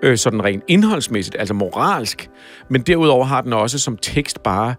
øh, 0.02 0.18
sådan 0.18 0.44
rent 0.44 0.64
indholdsmæssigt, 0.68 1.36
altså 1.38 1.54
moralsk, 1.54 2.30
men 2.70 2.80
derudover 2.82 3.24
har 3.24 3.40
den 3.40 3.52
også 3.52 3.78
som 3.78 3.96
tekst 3.96 4.42
bare 4.42 4.74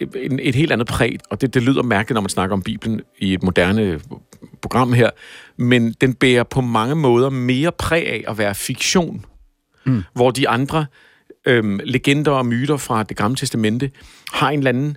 et, 0.00 0.38
et 0.42 0.54
helt 0.54 0.72
andet 0.72 0.86
præg, 0.86 1.18
og 1.30 1.40
det, 1.40 1.54
det 1.54 1.62
lyder 1.62 1.82
mærkeligt, 1.82 2.14
når 2.14 2.20
man 2.20 2.28
snakker 2.28 2.56
om 2.56 2.62
Bibelen 2.62 3.00
i 3.18 3.34
et 3.34 3.42
moderne 3.42 4.00
program 4.62 4.92
her, 4.92 5.10
men 5.56 5.92
den 6.00 6.14
bærer 6.14 6.42
på 6.42 6.60
mange 6.60 6.94
måder 6.94 7.30
mere 7.30 7.72
præg 7.72 8.06
af 8.06 8.24
at 8.28 8.38
være 8.38 8.54
fiktion, 8.54 9.24
mm. 9.86 10.02
hvor 10.14 10.30
de 10.30 10.48
andre 10.48 10.86
øhm, 11.46 11.80
legender 11.84 12.32
og 12.32 12.46
myter 12.46 12.76
fra 12.76 13.02
det 13.02 13.16
gamle 13.16 13.36
testamente 13.36 13.90
har 14.32 14.50
en 14.50 14.58
eller 14.58 14.68
anden 14.68 14.96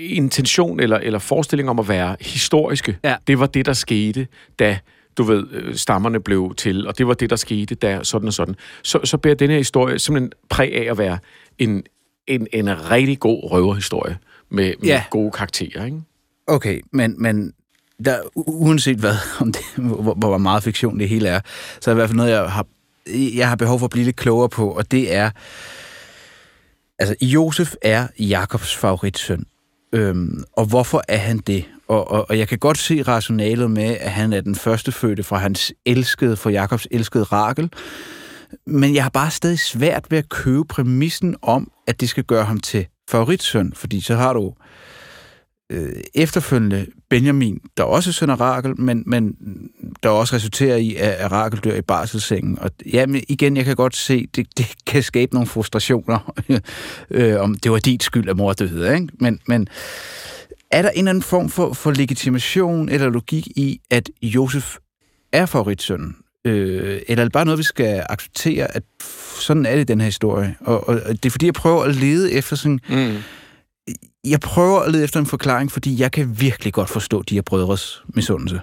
intention 0.00 0.80
eller, 0.80 0.98
eller 0.98 1.18
forestilling 1.18 1.70
om 1.70 1.78
at 1.78 1.88
være 1.88 2.16
historiske. 2.20 2.98
Ja. 3.04 3.16
Det 3.26 3.38
var 3.38 3.46
det, 3.46 3.66
der 3.66 3.72
skete, 3.72 4.26
da 4.58 4.78
du 5.16 5.22
ved, 5.22 5.44
øh, 5.52 5.74
stammerne 5.76 6.20
blev 6.20 6.54
til, 6.56 6.86
og 6.86 6.98
det 6.98 7.06
var 7.06 7.14
det, 7.14 7.30
der 7.30 7.36
skete, 7.36 7.74
da 7.74 8.00
sådan 8.02 8.28
og 8.28 8.34
sådan. 8.34 8.54
Så, 8.82 9.00
så 9.04 9.16
bærer 9.16 9.34
den 9.34 9.50
her 9.50 9.56
historie 9.56 9.98
simpelthen 9.98 10.32
præg 10.50 10.74
af 10.74 10.90
at 10.90 10.98
være 10.98 11.18
en, 11.58 11.82
en, 12.26 12.46
en 12.52 12.90
rigtig 12.90 13.20
god 13.20 13.50
røverhistorie 13.50 14.18
med, 14.50 14.74
med 14.78 14.88
Ja. 14.88 15.04
gode 15.10 15.30
karakterer, 15.30 15.84
ikke? 15.84 16.00
Okay, 16.46 16.80
men, 16.92 17.22
men 17.22 17.52
der, 18.04 18.16
uanset 18.34 18.96
hvad, 18.98 19.14
om 19.40 19.52
det, 19.52 19.62
hvor, 19.76 20.14
hvor 20.14 20.38
meget 20.38 20.62
fiktion 20.62 20.98
det 21.00 21.08
hele 21.08 21.28
er, 21.28 21.40
så 21.80 21.90
er 21.90 21.94
det 21.94 21.98
i 21.98 22.00
hvert 22.00 22.08
fald 22.08 22.16
noget, 22.16 22.30
jeg 22.30 22.50
har, 22.50 22.66
jeg 23.34 23.48
har 23.48 23.56
behov 23.56 23.78
for 23.78 23.86
at 23.86 23.90
blive 23.90 24.04
lidt 24.04 24.16
klogere 24.16 24.48
på, 24.48 24.70
og 24.70 24.90
det 24.90 25.14
er, 25.14 25.30
altså 26.98 27.14
Josef 27.20 27.74
er 27.82 28.06
Jakobs 28.18 28.76
favoritsøn. 28.76 29.44
Øhm, 29.92 30.44
og 30.52 30.66
hvorfor 30.66 31.02
er 31.08 31.16
han 31.16 31.38
det? 31.38 31.64
Og, 31.88 32.10
og, 32.10 32.26
og 32.28 32.38
jeg 32.38 32.48
kan 32.48 32.58
godt 32.58 32.78
se 32.78 33.02
rationalet 33.02 33.70
med, 33.70 33.96
at 34.00 34.10
han 34.10 34.32
er 34.32 34.40
den 34.40 34.54
første 34.54 34.92
fødte 34.92 35.22
fra 35.22 35.38
hans 35.38 35.72
elskede, 35.86 36.36
fra 36.36 36.50
Jakobs 36.50 36.88
elskede 36.90 37.24
Rakel. 37.24 37.70
Men 38.66 38.94
jeg 38.94 39.02
har 39.02 39.10
bare 39.10 39.30
stadig 39.30 39.58
svært 39.58 40.06
ved 40.10 40.18
at 40.18 40.28
købe 40.28 40.64
præmissen 40.64 41.36
om, 41.42 41.70
at 41.86 42.00
det 42.00 42.08
skal 42.08 42.24
gøre 42.24 42.44
ham 42.44 42.60
til 42.60 42.86
favoritsøn, 43.10 43.72
fordi 43.74 44.00
så 44.00 44.16
har 44.16 44.32
du 44.32 44.54
øh, 45.70 45.92
efterfølgende 46.14 46.86
Benjamin, 47.10 47.60
der 47.76 47.82
også 47.82 48.10
er 48.10 48.12
søn 48.12 48.30
af 48.30 48.40
Rakel, 48.40 48.80
men, 48.80 49.02
men 49.06 49.36
der 50.02 50.08
også 50.08 50.36
resulterer 50.36 50.76
i, 50.76 50.94
at, 50.94 51.10
at 51.10 51.32
Rakel 51.32 51.60
dør 51.60 51.74
i 51.74 51.82
barselssengen. 51.82 52.58
Og 52.58 52.70
jamen, 52.92 53.22
igen, 53.28 53.56
jeg 53.56 53.64
kan 53.64 53.76
godt 53.76 53.96
se, 53.96 54.26
det, 54.36 54.58
det 54.58 54.66
kan 54.86 55.02
skabe 55.02 55.34
nogle 55.34 55.46
frustrationer, 55.46 56.34
øh, 57.10 57.40
om 57.40 57.54
det 57.54 57.72
var 57.72 57.78
dit 57.78 58.02
skyld, 58.02 58.28
at 58.28 58.36
mor 58.36 58.52
døde. 58.52 58.94
Ikke? 58.94 59.08
Men, 59.20 59.40
men 59.46 59.68
er 60.70 60.82
der 60.82 60.90
en 60.90 60.98
eller 60.98 61.10
anden 61.10 61.22
form 61.22 61.48
for, 61.48 61.72
for 61.72 61.90
legitimation 61.90 62.88
eller 62.88 63.10
logik 63.10 63.46
i, 63.46 63.80
at 63.90 64.10
Josef 64.22 64.76
er 65.32 65.46
favoritsønnen? 65.46 66.16
Øh, 66.44 67.00
eller 67.08 67.22
er 67.22 67.24
det 67.24 67.32
bare 67.32 67.44
noget, 67.44 67.58
vi 67.58 67.62
skal 67.62 68.06
acceptere, 68.08 68.76
at 68.76 68.82
sådan 69.40 69.66
er 69.66 69.74
det 69.74 69.80
i 69.80 69.84
den 69.84 70.00
her 70.00 70.06
historie? 70.06 70.56
Og, 70.60 70.88
og, 70.88 71.00
og 71.06 71.12
det 71.12 71.26
er 71.26 71.30
fordi, 71.30 71.46
jeg 71.46 71.54
prøver 71.54 71.82
at 71.82 71.94
lede 71.94 72.32
efter 72.32 72.56
sådan 72.56 72.80
Mm 72.88 73.16
jeg 74.24 74.40
prøver 74.40 74.80
at 74.80 74.92
lede 74.92 75.04
efter 75.04 75.20
en 75.20 75.26
forklaring, 75.26 75.72
fordi 75.72 76.00
jeg 76.00 76.12
kan 76.12 76.40
virkelig 76.40 76.72
godt 76.72 76.90
forstå 76.90 77.22
de 77.22 77.34
her 77.34 77.42
brødres 77.42 78.02
misundelse. 78.08 78.60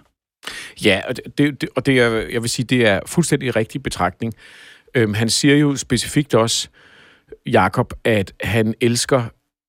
Ja, 0.84 1.02
og 1.08 1.16
det, 1.16 1.38
det, 1.38 1.70
og 1.76 1.86
det 1.86 2.00
er, 2.00 2.10
jeg 2.10 2.42
vil 2.42 2.50
sige, 2.50 2.66
det 2.66 2.88
er 2.88 3.00
fuldstændig 3.06 3.56
rigtig 3.56 3.84
betragtning. 3.84 4.34
Øhm, 4.96 5.14
han 5.14 5.30
siger 5.30 5.56
jo 5.56 5.76
specifikt 5.76 6.36
også, 6.36 6.68
Jakob, 7.46 7.94
at 8.04 8.34
han 8.42 8.74
elsker 8.82 9.24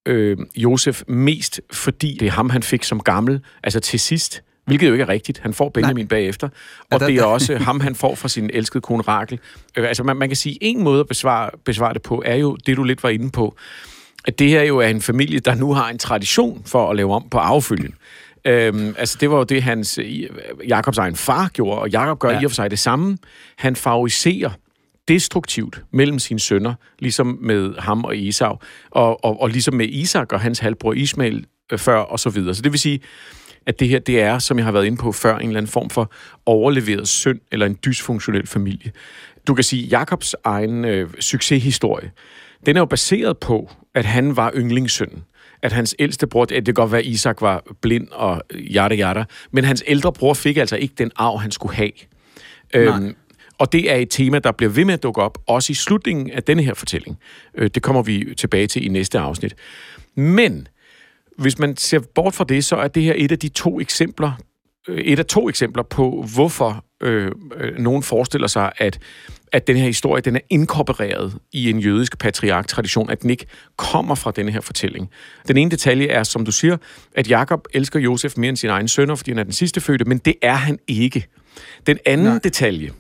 øh, 0.07 0.37
Josef 0.57 1.03
mest, 1.09 1.61
fordi 1.73 2.17
det 2.21 2.27
er 2.27 2.33
ham, 2.33 2.51
han 2.51 2.63
fik 2.63 2.85
som 2.85 3.01
gammel, 3.01 3.41
altså 3.63 3.81
til 3.81 4.01
sidst, 4.01 4.43
Hvilket 4.65 4.89
jo 4.89 4.93
ikke 4.93 5.03
er 5.03 5.09
rigtigt. 5.09 5.39
Han 5.39 5.55
får 5.55 5.69
Benjamin 5.69 6.05
Nej. 6.05 6.09
bagefter. 6.09 6.49
Og 6.91 7.01
ja, 7.01 7.07
det 7.07 7.17
er 7.17 7.25
også 7.25 7.57
ham, 7.57 7.81
han 7.81 7.95
får 7.95 8.15
fra 8.15 8.29
sin 8.29 8.51
elskede 8.53 8.81
kone 8.81 9.03
Rakel. 9.03 9.39
Øh, 9.77 9.89
altså, 9.89 10.03
man, 10.03 10.17
man 10.17 10.29
kan 10.29 10.37
sige, 10.37 10.59
en 10.61 10.83
måde 10.83 11.01
at 11.01 11.07
besvare, 11.07 11.51
besvare 11.65 11.95
det 11.95 12.03
på, 12.03 12.23
er 12.27 12.35
jo 12.35 12.57
det, 12.67 12.77
du 12.77 12.83
lidt 12.83 13.03
var 13.03 13.09
inde 13.09 13.31
på. 13.31 13.57
At 14.25 14.39
det 14.39 14.49
her 14.49 14.63
jo 14.63 14.79
er 14.79 14.89
en 14.89 15.01
familie, 15.01 15.41
der 15.41 15.55
nu 15.55 15.73
har 15.73 15.89
en 15.89 15.99
tradition 15.99 16.63
for 16.67 16.91
at 16.91 16.97
lave 16.97 17.15
om 17.15 17.29
på 17.31 17.39
affølgen. 17.39 17.95
Øhm, 18.45 18.95
altså, 18.99 19.19
det 19.21 19.31
var 19.31 19.37
jo 19.37 19.45
det, 19.45 19.63
hans 19.63 19.99
Jakobs 20.69 20.99
egen 20.99 21.17
far 21.17 21.49
gjorde, 21.49 21.81
og 21.81 21.91
Jakob 21.91 22.19
gør 22.19 22.31
ja. 22.31 22.41
i 22.41 22.45
og 22.45 22.51
for 22.51 22.55
sig 22.55 22.71
det 22.71 22.79
samme. 22.79 23.19
Han 23.57 23.77
favoriserer 23.77 24.51
destruktivt 25.09 25.83
mellem 25.93 26.19
sine 26.19 26.41
sønner, 26.41 26.75
ligesom 26.99 27.39
med 27.41 27.75
ham 27.79 28.05
og 28.05 28.19
Esau, 28.19 28.59
og, 28.91 29.25
og, 29.25 29.41
og 29.41 29.49
ligesom 29.49 29.75
med 29.75 29.89
Isak 29.89 30.33
og 30.33 30.41
hans 30.41 30.59
halvbror 30.59 30.93
Ismail 30.93 31.47
øh, 31.73 31.79
før, 31.79 31.97
og 31.97 32.21
så 32.21 32.31
videre. 32.31 32.55
Så 32.55 32.63
det 32.63 32.73
vil 32.73 32.81
sige, 32.81 33.01
at 33.67 33.81
det 33.81 33.89
her, 33.89 33.99
det 33.99 34.21
er, 34.21 34.39
som 34.39 34.59
jeg 34.59 34.65
har 34.65 34.73
været 34.73 34.85
inde 34.87 34.97
på 34.97 35.13
før, 35.13 35.39
en 35.39 35.47
eller 35.47 35.59
anden 35.59 35.73
form 35.73 35.91
for 35.91 36.13
overleveret 36.47 37.09
synd 37.09 37.41
eller 37.53 37.67
en 37.67 37.77
dysfunktionel 37.85 38.47
familie. 38.47 38.93
Du 39.47 39.55
kan 39.55 39.65
sige, 39.65 39.87
Jakobs 39.87 40.35
egen 40.45 40.85
øh, 40.85 41.11
succeshistorie, 41.21 42.11
den 42.67 42.77
er 42.77 42.81
jo 42.81 42.87
baseret 42.87 43.39
på, 43.39 43.71
at 43.95 44.05
han 44.05 44.37
var 44.37 44.53
yndlingssønnen 44.57 45.25
at 45.63 45.73
hans 45.73 45.95
ældste 45.99 46.27
bror, 46.27 46.45
det 46.45 46.65
kan 46.65 46.75
godt 46.75 46.93
være, 46.93 47.01
at 47.01 47.07
Isak 47.07 47.41
var 47.41 47.65
blind 47.81 48.09
og 48.09 48.43
jada 48.55 48.95
jada, 48.95 49.25
men 49.51 49.65
hans 49.65 49.85
ældre 49.87 50.13
bror 50.13 50.35
fik 50.35 50.57
altså 50.57 50.77
ikke 50.77 50.95
den 50.99 51.11
arv, 51.17 51.39
han 51.39 51.51
skulle 51.51 51.75
have. 51.75 51.91
Øhm, 52.75 53.17
og 53.59 53.73
det 53.73 53.91
er 53.91 53.97
et 53.97 54.11
tema, 54.11 54.39
der 54.39 54.53
bliver 54.53 54.71
ved 54.71 54.85
med 54.85 54.95
at 54.95 55.03
dukke 55.03 55.23
op, 55.23 55.39
også 55.47 55.73
i 55.73 55.75
slutningen 55.75 56.31
af 56.31 56.43
denne 56.43 56.63
her 56.63 56.75
fortælling. 56.75 57.19
Øh, 57.55 57.71
det 57.75 57.83
kommer 57.83 58.03
vi 58.03 58.35
tilbage 58.37 58.67
til 58.67 58.85
i 58.85 58.89
næste 58.89 59.19
afsnit. 59.19 59.55
Men 60.15 60.69
hvis 61.39 61.59
man 61.59 61.77
ser 61.77 61.99
bort 62.15 62.35
fra 62.35 62.45
det, 62.45 62.65
så 62.65 62.77
er 62.77 62.89
det 62.89 63.03
her 63.03 63.15
et 63.17 63.33
af 63.33 63.39
de 63.39 63.49
to 63.49 63.81
eksempler, 63.81 64.33
øh, 64.89 64.99
et 64.99 65.19
af 65.19 65.27
to 65.27 65.49
eksempler 65.49 65.83
på, 65.83 66.27
hvorfor 66.35 66.85
øh, 67.01 67.33
øh, 67.57 67.79
nogen 67.79 68.03
forestiller 68.03 68.49
sig, 68.49 68.73
at, 68.79 68.99
at 69.53 69.67
den 69.67 69.77
her 69.77 69.85
historie 69.85 70.23
den 70.23 70.37
er 70.37 70.41
inkorporeret 70.51 71.39
i 71.53 71.71
en 71.71 71.79
jødisk 71.79 72.19
patriark-tradition, 72.19 73.11
at 73.11 73.23
den 73.23 73.31
ikke 73.31 73.47
kommer 73.77 74.15
fra 74.15 74.31
denne 74.31 74.53
her 74.53 74.61
fortælling. 74.61 75.11
Den 75.49 75.57
ene 75.57 75.71
detalje 75.71 76.07
er, 76.07 76.23
som 76.23 76.45
du 76.45 76.53
siger, 76.53 76.77
at 77.17 77.31
Jakob 77.31 77.67
elsker 77.75 78.01
Josef 78.01 78.37
mere 78.37 78.49
end 78.49 78.57
sin 78.57 78.71
egen 78.71 78.89
sønner, 78.89 79.15
fordi 79.15 79.31
han 79.31 79.39
er 79.39 79.45
den 79.45 79.53
sidste 79.53 79.81
fødte, 79.81 80.05
men 80.05 80.19
det 80.19 80.35
er 80.43 80.55
han 80.55 80.79
ikke. 80.89 81.27
Den 81.87 81.99
anden 82.07 82.27
Nej. 82.27 82.39
detalje 82.45 82.91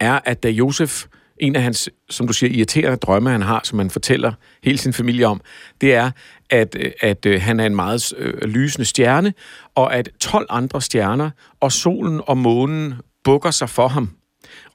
er, 0.00 0.20
at 0.24 0.42
da 0.42 0.48
Josef 0.48 1.06
en 1.40 1.56
af 1.56 1.62
hans, 1.62 1.90
som 2.10 2.26
du 2.26 2.32
siger, 2.32 2.50
irriterende 2.50 2.96
drømme, 2.96 3.30
han 3.30 3.42
har, 3.42 3.60
som 3.64 3.78
han 3.78 3.90
fortæller 3.90 4.32
hele 4.62 4.78
sin 4.78 4.92
familie 4.92 5.26
om, 5.26 5.40
det 5.80 5.94
er, 5.94 6.10
at, 6.50 6.76
at, 6.76 6.94
at 7.00 7.26
øh, 7.26 7.42
han 7.42 7.60
er 7.60 7.66
en 7.66 7.76
meget 7.76 8.12
øh, 8.18 8.42
lysende 8.42 8.84
stjerne, 8.84 9.34
og 9.74 9.94
at 9.94 10.08
12 10.20 10.46
andre 10.50 10.82
stjerner 10.82 11.30
og 11.60 11.72
solen 11.72 12.20
og 12.26 12.38
månen 12.38 12.94
bukker 13.24 13.50
sig 13.50 13.70
for 13.70 13.88
ham. 13.88 14.10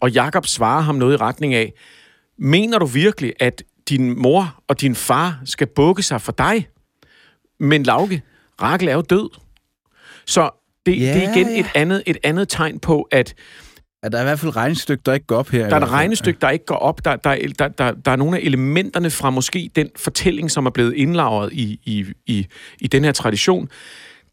Og 0.01 0.11
Jakob 0.11 0.45
svarer 0.45 0.81
ham 0.81 0.95
noget 0.95 1.13
i 1.13 1.17
retning 1.17 1.53
af, 1.53 1.73
mener 2.37 2.79
du 2.79 2.85
virkelig, 2.85 3.33
at 3.39 3.63
din 3.89 4.21
mor 4.21 4.63
og 4.67 4.81
din 4.81 4.95
far 4.95 5.41
skal 5.45 5.67
bukke 5.67 6.03
sig 6.03 6.21
for 6.21 6.31
dig? 6.31 6.67
Men 7.59 7.83
Lauke, 7.83 8.21
Rakel 8.61 8.87
er 8.87 8.93
jo 8.93 9.01
død. 9.01 9.29
Så 10.25 10.49
det, 10.85 10.95
yeah. 11.01 11.15
det 11.15 11.23
er 11.23 11.31
igen 11.31 11.47
et 11.47 11.65
andet, 11.75 12.03
et 12.05 12.17
andet 12.23 12.49
tegn 12.49 12.79
på, 12.79 13.07
at 13.11 13.35
Ja, 14.03 14.09
der 14.09 14.17
er 14.17 14.21
i 14.21 14.25
hvert 14.25 14.39
fald 14.39 14.55
regnestykke, 14.55 15.01
der 15.05 15.13
ikke 15.13 15.25
går 15.25 15.35
op 15.35 15.49
her. 15.49 15.69
Der 15.69 15.75
er 15.75 15.81
et 15.81 15.91
regnestykke, 15.91 16.39
der 16.41 16.49
ikke 16.49 16.65
går 16.65 16.75
op. 16.75 17.05
Der, 17.05 17.15
der, 17.15 17.37
der, 17.59 17.67
der, 17.67 17.91
der 17.91 18.11
er 18.11 18.15
nogle 18.15 18.37
af 18.37 18.41
elementerne 18.41 19.09
fra 19.09 19.29
måske 19.29 19.71
den 19.75 19.89
fortælling, 19.95 20.51
som 20.51 20.65
er 20.65 20.69
blevet 20.69 20.93
indlagret 20.93 21.53
i, 21.53 21.79
i, 21.83 22.05
i, 22.25 22.47
i 22.79 22.87
den 22.87 23.03
her 23.03 23.11
tradition, 23.11 23.69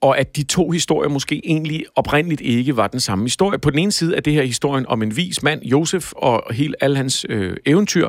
og 0.00 0.18
at 0.18 0.36
de 0.36 0.42
to 0.42 0.70
historier 0.70 1.08
måske 1.08 1.40
egentlig 1.44 1.84
oprindeligt 1.96 2.40
ikke 2.40 2.76
var 2.76 2.86
den 2.86 3.00
samme 3.00 3.24
historie. 3.24 3.58
På 3.58 3.70
den 3.70 3.78
ene 3.78 3.92
side 3.92 4.16
er 4.16 4.20
det 4.20 4.32
her 4.32 4.42
historien 4.42 4.86
om 4.86 5.02
en 5.02 5.16
vis 5.16 5.42
mand, 5.42 5.62
Josef, 5.62 6.12
og 6.12 6.54
hele 6.54 6.74
alle 6.80 6.96
hans 6.96 7.26
øh, 7.28 7.56
eventyr, 7.66 8.08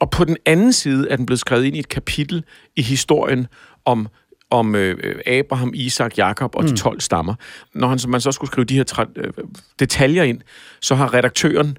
og 0.00 0.10
på 0.10 0.24
den 0.24 0.36
anden 0.46 0.72
side 0.72 1.08
er 1.10 1.16
den 1.16 1.26
blevet 1.26 1.40
skrevet 1.40 1.64
ind 1.64 1.76
i 1.76 1.78
et 1.78 1.88
kapitel 1.88 2.44
i 2.76 2.82
historien 2.82 3.46
om 3.84 4.08
om 4.50 4.74
øh, 4.74 5.14
Abraham, 5.26 5.70
Isak, 5.74 6.18
Jakob 6.18 6.56
og 6.56 6.64
de 6.64 6.76
12 6.76 6.96
mm. 6.96 7.00
stammer. 7.00 7.34
Når 7.74 7.88
han, 7.88 7.98
man 8.08 8.20
så 8.20 8.32
skulle 8.32 8.50
skrive 8.50 8.64
de 8.64 8.74
her 8.74 9.06
øh, 9.16 9.32
detaljer 9.78 10.22
ind, 10.22 10.40
så 10.80 10.94
har 10.94 11.14
redaktøren, 11.14 11.78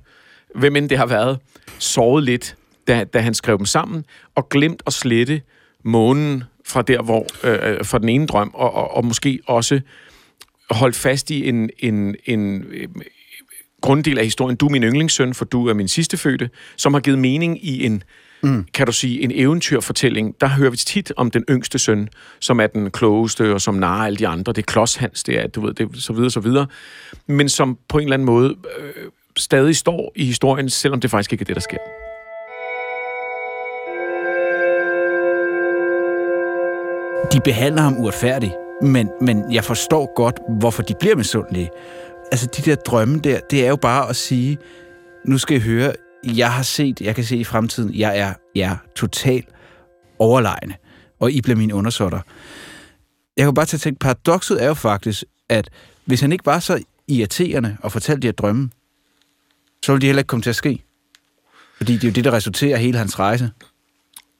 hvem 0.55 0.75
end 0.75 0.89
det 0.89 0.97
har 0.97 1.05
været, 1.05 1.39
sovet 1.79 2.23
lidt, 2.23 2.55
da, 2.87 3.03
da 3.03 3.19
han 3.19 3.33
skrev 3.33 3.57
dem 3.57 3.65
sammen, 3.65 4.05
og 4.35 4.49
glemt 4.49 4.83
at 4.87 4.93
slette 4.93 5.41
månen 5.85 6.43
fra 6.71 6.81
der, 6.81 7.01
hvor 7.01 7.25
øh, 7.43 7.73
øh 7.73 7.85
fra 7.85 7.99
den 7.99 8.09
ene 8.09 8.27
drøm, 8.27 8.51
og, 8.53 8.73
og, 8.73 8.95
og 8.97 9.05
måske 9.05 9.39
også 9.47 9.81
holdt 10.71 10.95
fast 10.95 11.29
i 11.29 11.49
en, 11.49 11.69
en, 11.79 12.15
en 12.25 12.63
øh, 12.71 12.87
grunddel 13.81 14.17
af 14.17 14.23
historien. 14.23 14.55
Du 14.57 14.65
er 14.65 14.69
min 14.69 14.83
yndlingssøn, 14.83 15.33
for 15.33 15.45
du 15.45 15.67
er 15.67 15.73
min 15.73 15.87
sidste 15.87 16.17
fødte, 16.17 16.49
som 16.77 16.93
har 16.93 17.01
givet 17.01 17.19
mening 17.19 17.65
i 17.65 17.85
en 17.85 18.03
mm. 18.43 18.65
kan 18.73 18.85
du 18.85 18.91
sige, 18.91 19.21
en 19.21 19.31
eventyrfortælling, 19.33 20.35
der 20.41 20.47
hører 20.47 20.69
vi 20.69 20.77
tit 20.77 21.13
om 21.17 21.31
den 21.31 21.43
yngste 21.49 21.79
søn, 21.79 22.09
som 22.39 22.59
er 22.59 22.67
den 22.67 22.91
klogeste, 22.91 23.53
og 23.53 23.61
som 23.61 23.75
narer 23.75 24.05
alle 24.05 24.17
de 24.17 24.27
andre. 24.27 24.53
Det 24.53 24.61
er 24.61 24.65
Klodshans, 24.65 25.23
det 25.23 25.39
er, 25.39 25.47
du 25.47 25.61
ved, 25.61 25.73
det, 25.73 26.03
så 26.03 26.13
videre, 26.13 26.31
så 26.31 26.39
videre. 26.39 26.67
Men 27.27 27.49
som 27.49 27.77
på 27.89 27.97
en 27.97 28.03
eller 28.03 28.13
anden 28.13 28.25
måde 28.25 28.55
øh, 28.79 28.93
stadig 29.37 29.75
står 29.75 30.11
i 30.15 30.25
historien, 30.25 30.69
selvom 30.69 31.01
det 31.01 31.11
faktisk 31.11 31.31
ikke 31.31 31.43
er 31.43 31.45
det, 31.45 31.55
der 31.55 31.61
sker. 31.61 32.10
De 37.33 37.39
behandler 37.43 37.81
ham 37.81 37.97
uretfærdigt, 37.97 38.53
men, 38.81 39.09
men 39.21 39.53
jeg 39.53 39.63
forstår 39.63 40.13
godt, 40.15 40.39
hvorfor 40.59 40.83
de 40.83 40.93
bliver 40.99 41.15
misundelige. 41.15 41.69
Altså, 42.31 42.47
de 42.57 42.61
der 42.61 42.75
drømme 42.75 43.19
der, 43.19 43.39
det 43.39 43.65
er 43.65 43.69
jo 43.69 43.75
bare 43.75 44.09
at 44.09 44.15
sige, 44.15 44.57
nu 45.25 45.37
skal 45.37 45.57
I 45.57 45.59
høre, 45.59 45.93
jeg 46.23 46.53
har 46.53 46.63
set, 46.63 47.01
jeg 47.01 47.15
kan 47.15 47.23
se 47.23 47.37
i 47.37 47.43
fremtiden, 47.43 47.93
jeg 47.93 48.19
er, 48.19 48.33
jeg 48.55 48.71
er 48.71 48.77
totalt 48.95 49.49
overlegne, 50.19 50.75
og 51.19 51.31
I 51.31 51.41
bliver 51.41 51.57
mine 51.57 51.75
undersåtter. 51.75 52.19
Jeg 53.37 53.45
kan 53.45 53.53
bare 53.53 53.65
tage 53.65 53.79
tænke, 53.79 53.99
paradokset 53.99 54.63
er 54.63 54.67
jo 54.67 54.73
faktisk, 54.73 55.23
at 55.49 55.69
hvis 56.05 56.21
han 56.21 56.31
ikke 56.31 56.45
var 56.45 56.59
så 56.59 56.83
irriterende 57.07 57.77
og 57.81 57.91
fortalte 57.91 58.21
de 58.21 58.27
her 58.27 58.33
drømme, 58.33 58.69
så 59.85 59.91
ville 59.91 60.01
de 60.01 60.05
heller 60.05 60.19
ikke 60.19 60.27
komme 60.27 60.43
til 60.43 60.49
at 60.49 60.55
ske. 60.55 60.83
Fordi 61.77 61.93
det 61.93 62.03
er 62.03 62.07
jo 62.07 62.13
det, 62.13 62.23
der 62.23 62.33
resulterer 62.33 62.77
hele 62.77 62.97
hans 62.97 63.19
rejse. 63.19 63.51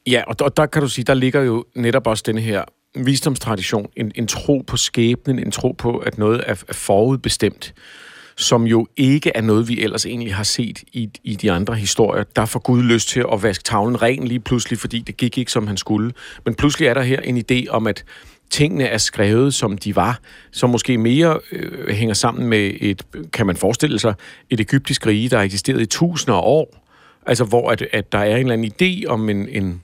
Ja, 0.08 0.23
og 0.27 0.39
der, 0.39 0.49
der 0.49 0.65
kan 0.65 0.82
du 0.82 0.88
sige, 0.88 1.06
der 1.06 1.13
ligger 1.13 1.41
jo 1.41 1.65
netop 1.75 2.08
også 2.08 2.23
denne 2.25 2.41
her 2.41 2.63
visdomstradition, 2.95 3.88
en, 3.95 4.12
en 4.15 4.27
tro 4.27 4.63
på 4.67 4.77
skæbnen, 4.77 5.39
en 5.39 5.51
tro 5.51 5.71
på, 5.71 5.97
at 5.97 6.17
noget 6.17 6.43
er, 6.45 6.63
er 6.67 6.73
forudbestemt 6.73 7.73
som 8.41 8.63
jo 8.63 8.88
ikke 8.97 9.32
er 9.36 9.41
noget, 9.41 9.67
vi 9.67 9.82
ellers 9.82 10.06
egentlig 10.06 10.36
har 10.36 10.43
set 10.43 10.84
i, 10.93 11.10
i 11.23 11.36
de 11.36 11.51
andre 11.51 11.75
historier. 11.75 12.23
Der 12.36 12.45
får 12.45 12.60
Gud 12.60 12.84
lyst 12.84 13.10
til 13.10 13.25
at 13.34 13.43
vaske 13.43 13.63
tavlen 13.63 14.01
ren 14.01 14.27
lige 14.27 14.39
pludselig, 14.39 14.80
fordi 14.80 14.99
det 14.99 15.17
gik 15.17 15.38
ikke, 15.38 15.51
som 15.51 15.67
han 15.67 15.77
skulle. 15.77 16.13
Men 16.45 16.56
pludselig 16.56 16.88
er 16.88 16.93
der 16.93 17.01
her 17.01 17.19
en 17.19 17.43
idé 17.51 17.69
om, 17.69 17.88
at 17.88 18.04
tingene 18.49 18.84
er 18.84 18.97
skrevet, 18.97 19.54
som 19.54 19.77
de 19.77 19.95
var, 19.95 20.19
som 20.51 20.69
måske 20.69 20.97
mere 20.97 21.39
øh, 21.51 21.95
hænger 21.95 22.13
sammen 22.13 22.47
med 22.47 22.71
et, 22.82 23.04
kan 23.34 23.45
man 23.45 23.58
forestille 23.58 23.99
sig, 23.99 24.13
et 24.49 24.60
egyptisk 24.60 25.08
rige, 25.08 25.30
der 25.30 25.38
har 25.38 25.43
eksisteret 25.43 25.82
i 25.82 25.86
tusinder 25.86 26.38
af 26.38 26.43
år. 26.43 26.88
Altså, 27.25 27.43
hvor 27.43 27.71
at, 27.71 27.82
at 27.93 28.12
der 28.12 28.17
er 28.17 28.36
en 28.36 28.51
eller 28.51 28.54
anden 28.54 28.71
idé 28.82 29.08
om 29.08 29.30
en, 29.30 29.49
en, 29.49 29.82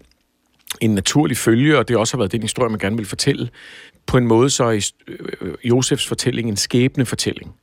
en 0.82 0.96
naturlig 0.96 1.38
følge, 1.38 1.78
og 1.78 1.88
det 1.88 1.98
også 1.98 2.14
har 2.14 2.18
været 2.18 2.32
den 2.32 2.42
historie, 2.42 2.70
man 2.70 2.80
gerne 2.80 2.98
vil 2.98 3.06
fortælle, 3.06 3.50
på 4.08 4.18
en 4.18 4.28
måde 4.28 4.50
så 4.50 4.64
er 4.64 4.92
øh, 5.08 5.54
Josefs 5.64 6.08
fortælling 6.08 6.50
en 6.50 6.58
skæbne 6.58 7.06
fortælling. 7.06 7.56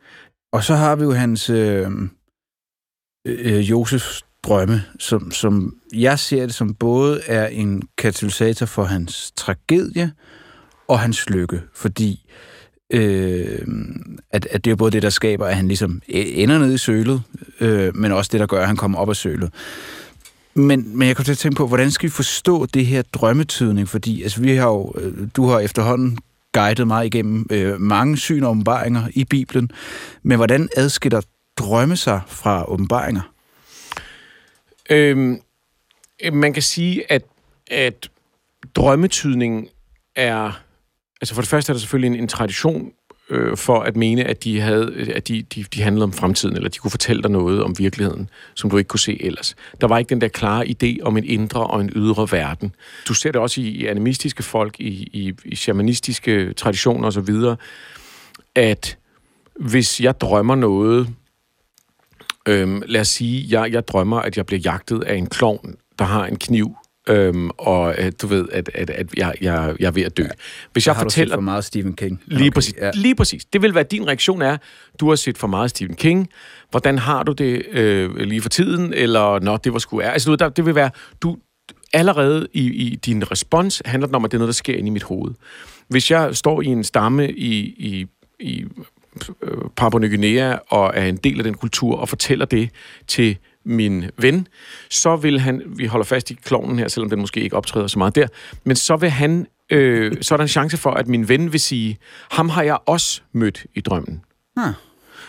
Og 0.52 0.64
så 0.64 0.74
har 0.74 0.96
vi 0.96 1.04
jo 1.04 1.12
hans 1.12 1.50
øh, 1.50 1.86
øh, 3.26 3.56
øh, 3.56 3.70
Josefs 3.70 4.24
drømme, 4.42 4.82
som, 4.98 5.30
som 5.30 5.76
jeg 5.94 6.18
ser 6.18 6.46
det 6.46 6.54
som 6.54 6.74
både 6.74 7.20
er 7.26 7.46
en 7.46 7.82
katalysator 7.98 8.66
for 8.66 8.84
hans 8.84 9.32
tragedie 9.36 10.12
og 10.88 10.98
hans 10.98 11.30
lykke, 11.30 11.62
fordi 11.74 12.24
øh, 12.92 13.66
at, 14.30 14.46
at 14.50 14.64
det 14.64 14.70
er 14.70 14.76
både 14.76 14.90
det, 14.90 15.02
der 15.02 15.10
skaber, 15.10 15.46
at 15.46 15.56
han 15.56 15.68
ligesom 15.68 16.02
e-, 16.08 16.12
ender 16.16 16.58
nede 16.58 16.74
i 16.74 16.78
sølet, 16.78 17.22
øh, 17.60 17.96
men 17.96 18.12
også 18.12 18.28
det, 18.32 18.40
der 18.40 18.46
gør, 18.46 18.60
at 18.60 18.66
han 18.66 18.76
kommer 18.76 18.98
op 18.98 19.08
af 19.08 19.16
sølet. 19.16 19.52
Men, 20.54 20.98
men 20.98 21.08
jeg 21.08 21.16
kom 21.16 21.24
til 21.24 21.32
at 21.32 21.38
tænke 21.38 21.56
på, 21.56 21.66
hvordan 21.66 21.90
skal 21.90 22.06
vi 22.06 22.10
forstå 22.10 22.66
det 22.66 22.86
her 22.86 23.02
drømmetydning? 23.02 23.88
Fordi 23.88 24.22
altså, 24.22 24.40
vi 24.40 24.54
har 24.54 24.68
jo, 24.68 24.92
øh, 24.98 25.28
du 25.36 25.46
har 25.46 25.58
efterhånden 25.58 26.18
guidet 26.52 26.86
mig 26.86 27.06
igennem 27.06 27.46
øh, 27.50 27.80
mange 27.80 28.16
syn 28.16 28.42
og 28.42 28.50
åbenbaringer 28.50 29.08
i 29.14 29.24
Bibelen. 29.24 29.70
Men 30.22 30.36
hvordan 30.36 30.68
adskiller 30.76 31.20
drømme 31.56 31.96
sig 31.96 32.20
fra 32.26 32.72
åbenbaringer? 32.72 33.32
Øhm, 34.90 35.40
man 36.32 36.52
kan 36.52 36.62
sige, 36.62 37.12
at, 37.12 37.22
at 37.70 38.10
drømmetydning 38.74 39.68
er... 40.16 40.60
Altså 41.20 41.34
for 41.34 41.42
det 41.42 41.48
første 41.48 41.70
er 41.70 41.74
der 41.74 41.80
selvfølgelig 41.80 42.16
en, 42.16 42.22
en 42.22 42.28
tradition 42.28 42.92
øh, 43.34 43.56
for 43.56 43.80
at 43.80 43.96
mene, 43.96 44.24
at 44.24 44.44
de 44.44 44.60
havde, 44.60 45.12
at 45.14 45.28
de, 45.28 45.42
de, 45.42 45.64
de 45.74 45.82
handlede 45.82 46.04
om 46.04 46.12
fremtiden, 46.12 46.56
eller 46.56 46.68
de 46.68 46.78
kunne 46.78 46.90
fortælle 46.90 47.22
dig 47.22 47.30
noget 47.30 47.62
om 47.62 47.78
virkeligheden, 47.78 48.30
som 48.54 48.70
du 48.70 48.76
ikke 48.76 48.88
kunne 48.88 49.00
se 49.00 49.24
ellers. 49.24 49.56
Der 49.80 49.86
var 49.86 49.98
ikke 49.98 50.08
den 50.08 50.20
der 50.20 50.28
klare 50.28 50.66
idé 50.66 51.02
om 51.02 51.16
en 51.16 51.24
indre 51.24 51.66
og 51.66 51.80
en 51.80 51.90
ydre 51.94 52.28
verden. 52.32 52.74
Du 53.08 53.14
ser 53.14 53.32
det 53.32 53.40
også 53.40 53.60
i, 53.60 53.64
i 53.64 53.86
animistiske 53.86 54.42
folk, 54.42 54.80
i, 54.80 54.88
i, 55.12 55.32
i 55.44 55.56
shamanistiske 55.56 56.52
traditioner 56.52 57.08
osv., 57.08 57.34
at 58.54 58.98
hvis 59.60 60.00
jeg 60.00 60.20
drømmer 60.20 60.54
noget, 60.54 61.08
øhm, 62.48 62.82
lad 62.86 63.00
os 63.00 63.08
sige, 63.08 63.60
jeg, 63.60 63.72
jeg 63.72 63.88
drømmer, 63.88 64.16
at 64.16 64.36
jeg 64.36 64.46
bliver 64.46 64.60
jagtet 64.64 65.02
af 65.04 65.14
en 65.14 65.26
klovn, 65.26 65.74
der 65.98 66.04
har 66.04 66.26
en 66.26 66.36
kniv, 66.36 66.76
øhm, 67.08 67.50
og 67.50 67.98
at 67.98 68.22
du 68.22 68.26
ved, 68.26 68.48
at, 68.52 68.70
at, 68.74 68.90
at 68.90 69.06
jeg, 69.16 69.34
jeg, 69.40 69.76
jeg 69.80 69.86
er 69.86 69.90
ved 69.90 70.02
at 70.02 70.16
dø. 70.16 70.24
Hvis 70.72 70.86
jeg 70.86 70.94
har 70.94 71.02
fortæller... 71.02 71.36
for 71.36 71.40
meget 71.40 71.64
Stephen 71.64 71.96
King. 71.96 72.22
Lige, 72.26 72.40
okay, 72.40 72.50
præcis, 72.50 72.74
ja. 72.80 72.90
lige 72.94 73.14
præcis. 73.14 73.44
Det 73.44 73.62
vil 73.62 73.74
være, 73.74 73.84
din 73.84 74.06
reaktion 74.06 74.42
er, 74.42 74.56
du 75.00 75.08
har 75.08 75.16
set 75.16 75.38
for 75.38 75.46
meget 75.46 75.70
Stephen 75.70 75.96
King. 75.96 76.28
Hvordan 76.70 76.98
har 76.98 77.22
du 77.22 77.32
det 77.32 77.62
øh, 77.70 78.16
lige 78.16 78.40
for 78.40 78.48
tiden? 78.48 78.94
Eller, 78.94 79.38
nå, 79.38 79.56
det 79.56 79.72
var 79.72 79.78
sgu 79.78 79.98
er. 79.98 80.10
Altså, 80.10 80.36
der, 80.36 80.48
det 80.48 80.66
vil 80.66 80.74
være, 80.74 80.90
du, 81.22 81.36
allerede 81.92 82.46
i, 82.52 82.66
i 82.66 82.96
din 82.96 83.30
respons 83.30 83.82
handler 83.84 84.06
det 84.06 84.16
om, 84.16 84.24
at 84.24 84.30
det 84.30 84.36
er 84.36 84.38
noget, 84.38 84.48
der 84.48 84.52
sker 84.52 84.74
inde 84.74 84.86
i 84.86 84.90
mit 84.90 85.02
hoved. 85.02 85.34
Hvis 85.88 86.10
jeg 86.10 86.36
står 86.36 86.62
i 86.62 86.66
en 86.66 86.84
stamme 86.84 87.32
i, 87.32 87.58
i, 87.60 88.06
i 88.40 88.64
øh, 89.42 89.58
Papua 89.76 90.00
Ny 90.00 90.08
Guinea 90.08 90.56
og 90.68 90.92
er 90.94 91.06
en 91.06 91.16
del 91.16 91.38
af 91.38 91.44
den 91.44 91.54
kultur 91.54 91.96
og 91.96 92.08
fortæller 92.08 92.46
det 92.46 92.70
til 93.06 93.36
min 93.64 94.04
ven, 94.18 94.48
så 94.90 95.16
vil 95.16 95.40
han, 95.40 95.62
vi 95.66 95.86
holder 95.86 96.04
fast 96.04 96.30
i 96.30 96.34
klovnen 96.34 96.78
her, 96.78 96.88
selvom 96.88 97.10
den 97.10 97.20
måske 97.20 97.40
ikke 97.40 97.56
optræder 97.56 97.86
så 97.86 97.98
meget 97.98 98.14
der, 98.14 98.26
men 98.64 98.76
så 98.76 98.96
vil 98.96 99.10
han, 99.10 99.46
øh, 99.70 100.12
så 100.20 100.34
er 100.34 100.36
der 100.36 100.44
en 100.44 100.48
chance 100.48 100.76
for, 100.76 100.90
at 100.90 101.08
min 101.08 101.28
ven 101.28 101.52
vil 101.52 101.60
sige, 101.60 101.98
ham 102.30 102.48
har 102.48 102.62
jeg 102.62 102.78
også 102.86 103.20
mødt 103.32 103.66
i 103.74 103.80
drømmen. 103.80 104.22
Hmm. 104.56 104.72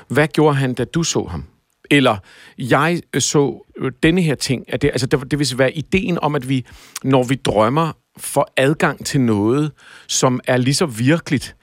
Hvad 0.08 0.28
gjorde 0.28 0.56
han, 0.56 0.74
da 0.74 0.84
du 0.84 1.04
så 1.04 1.24
ham? 1.24 1.43
Eller 1.91 2.17
jeg 2.58 3.02
så 3.19 3.71
denne 4.04 4.21
her 4.21 4.36
ting, 4.36 4.74
at 4.74 4.82
det, 4.82 4.88
altså 4.88 5.08
det, 5.08 5.32
det 5.32 5.39
vil 5.39 5.58
være 5.58 5.78
ideen 5.78 6.19
om, 6.21 6.36
at 6.36 6.50
vi, 6.50 6.65
når 7.04 7.24
vi 7.24 7.36
drømmer, 7.36 7.91
får 8.17 8.54
adgang 8.58 9.06
til 9.06 9.21
noget, 9.21 9.71
som 10.08 10.39
er 10.48 10.58
lige 10.58 10.74
så 10.74 10.86
virkeligt. 10.86 11.56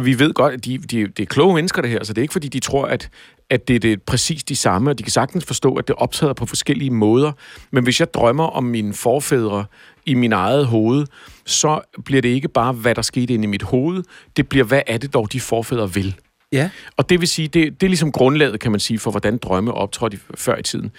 Vi 0.00 0.18
ved 0.18 0.32
godt, 0.32 0.54
at 0.54 0.64
de, 0.64 0.78
de, 0.78 1.06
det 1.06 1.20
er 1.20 1.26
kloge 1.26 1.54
mennesker, 1.54 1.82
det 1.82 1.90
her, 1.90 2.04
så 2.04 2.12
det 2.12 2.18
er 2.18 2.22
ikke, 2.22 2.32
fordi 2.32 2.48
de 2.48 2.60
tror, 2.60 2.86
at, 2.86 3.10
at 3.50 3.68
det, 3.68 3.82
det 3.82 3.92
er 3.92 3.96
præcis 4.06 4.44
de 4.44 4.56
samme, 4.56 4.90
og 4.90 4.98
de 4.98 5.02
kan 5.02 5.12
sagtens 5.12 5.44
forstå, 5.44 5.74
at 5.74 5.88
det 5.88 5.96
optræder 5.96 6.32
på 6.32 6.46
forskellige 6.46 6.90
måder. 6.90 7.32
Men 7.70 7.84
hvis 7.84 8.00
jeg 8.00 8.14
drømmer 8.14 8.44
om 8.44 8.64
mine 8.64 8.94
forfædre 8.94 9.64
i 10.06 10.14
min 10.14 10.32
eget 10.32 10.66
hoved, 10.66 11.06
så 11.46 11.80
bliver 12.04 12.22
det 12.22 12.28
ikke 12.28 12.48
bare, 12.48 12.72
hvad 12.72 12.94
der 12.94 13.02
skete 13.02 13.34
inde 13.34 13.44
i 13.44 13.46
mit 13.46 13.62
hoved, 13.62 14.02
det 14.36 14.48
bliver, 14.48 14.64
hvad 14.64 14.82
er 14.86 14.98
det 14.98 15.14
dog, 15.14 15.32
de 15.32 15.40
forfædre 15.40 15.94
vil. 15.94 16.14
Ja. 16.52 16.70
Og 16.96 17.08
det 17.08 17.20
vil 17.20 17.28
sige, 17.28 17.48
det, 17.48 17.80
det 17.80 17.86
er 17.86 17.90
ligesom 17.90 18.12
grundlaget, 18.12 18.60
kan 18.60 18.70
man 18.70 18.80
sige, 18.80 18.98
for 18.98 19.10
hvordan 19.10 19.36
drømme 19.36 19.72
optrådte 19.72 20.18
før 20.34 20.58
i 20.58 20.62
tiden. 20.62 20.90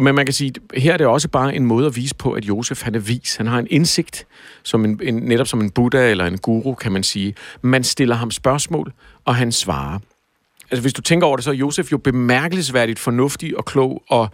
Men 0.00 0.14
man 0.14 0.26
kan 0.26 0.32
sige, 0.32 0.52
her 0.74 0.92
er 0.92 0.96
det 0.96 1.06
også 1.06 1.28
bare 1.28 1.54
en 1.54 1.66
måde 1.66 1.86
at 1.86 1.96
vise 1.96 2.14
på, 2.14 2.32
at 2.32 2.44
Josef 2.44 2.82
han 2.82 2.94
er 2.94 2.98
vis. 2.98 3.36
Han 3.36 3.46
har 3.46 3.58
en 3.58 3.66
indsigt, 3.70 4.26
som 4.62 4.84
en, 4.84 5.00
en, 5.02 5.14
netop 5.14 5.46
som 5.46 5.60
en 5.60 5.70
Buddha 5.70 6.10
eller 6.10 6.26
en 6.26 6.38
guru, 6.38 6.74
kan 6.74 6.92
man 6.92 7.02
sige. 7.02 7.34
Man 7.62 7.84
stiller 7.84 8.14
ham 8.14 8.30
spørgsmål, 8.30 8.92
og 9.24 9.34
han 9.34 9.52
svarer. 9.52 9.98
Altså 10.70 10.82
hvis 10.82 10.92
du 10.92 11.02
tænker 11.02 11.26
over 11.26 11.36
det, 11.36 11.44
så 11.44 11.50
er 11.50 11.54
Josef 11.54 11.92
jo 11.92 11.98
bemærkelsesværdigt 11.98 12.98
fornuftig 12.98 13.56
og 13.56 13.64
klog 13.64 14.02
og 14.08 14.28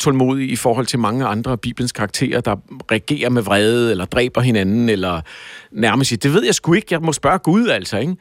tålmodig 0.00 0.50
i 0.50 0.56
forhold 0.56 0.86
til 0.86 0.98
mange 0.98 1.26
andre 1.26 1.52
af 1.52 1.60
Bibelens 1.60 1.92
karakterer, 1.92 2.40
der 2.40 2.56
reagerer 2.92 3.30
med 3.30 3.42
vrede, 3.42 3.90
eller 3.90 4.04
dræber 4.04 4.40
hinanden, 4.40 4.88
eller 4.88 5.20
nærmest 5.72 6.08
siger, 6.08 6.18
det 6.18 6.34
ved 6.34 6.44
jeg 6.44 6.54
sgu 6.54 6.72
ikke, 6.72 6.86
jeg 6.90 7.00
må 7.00 7.12
spørge 7.12 7.38
Gud, 7.38 7.68
altså, 7.68 7.98
ikke? 7.98 8.16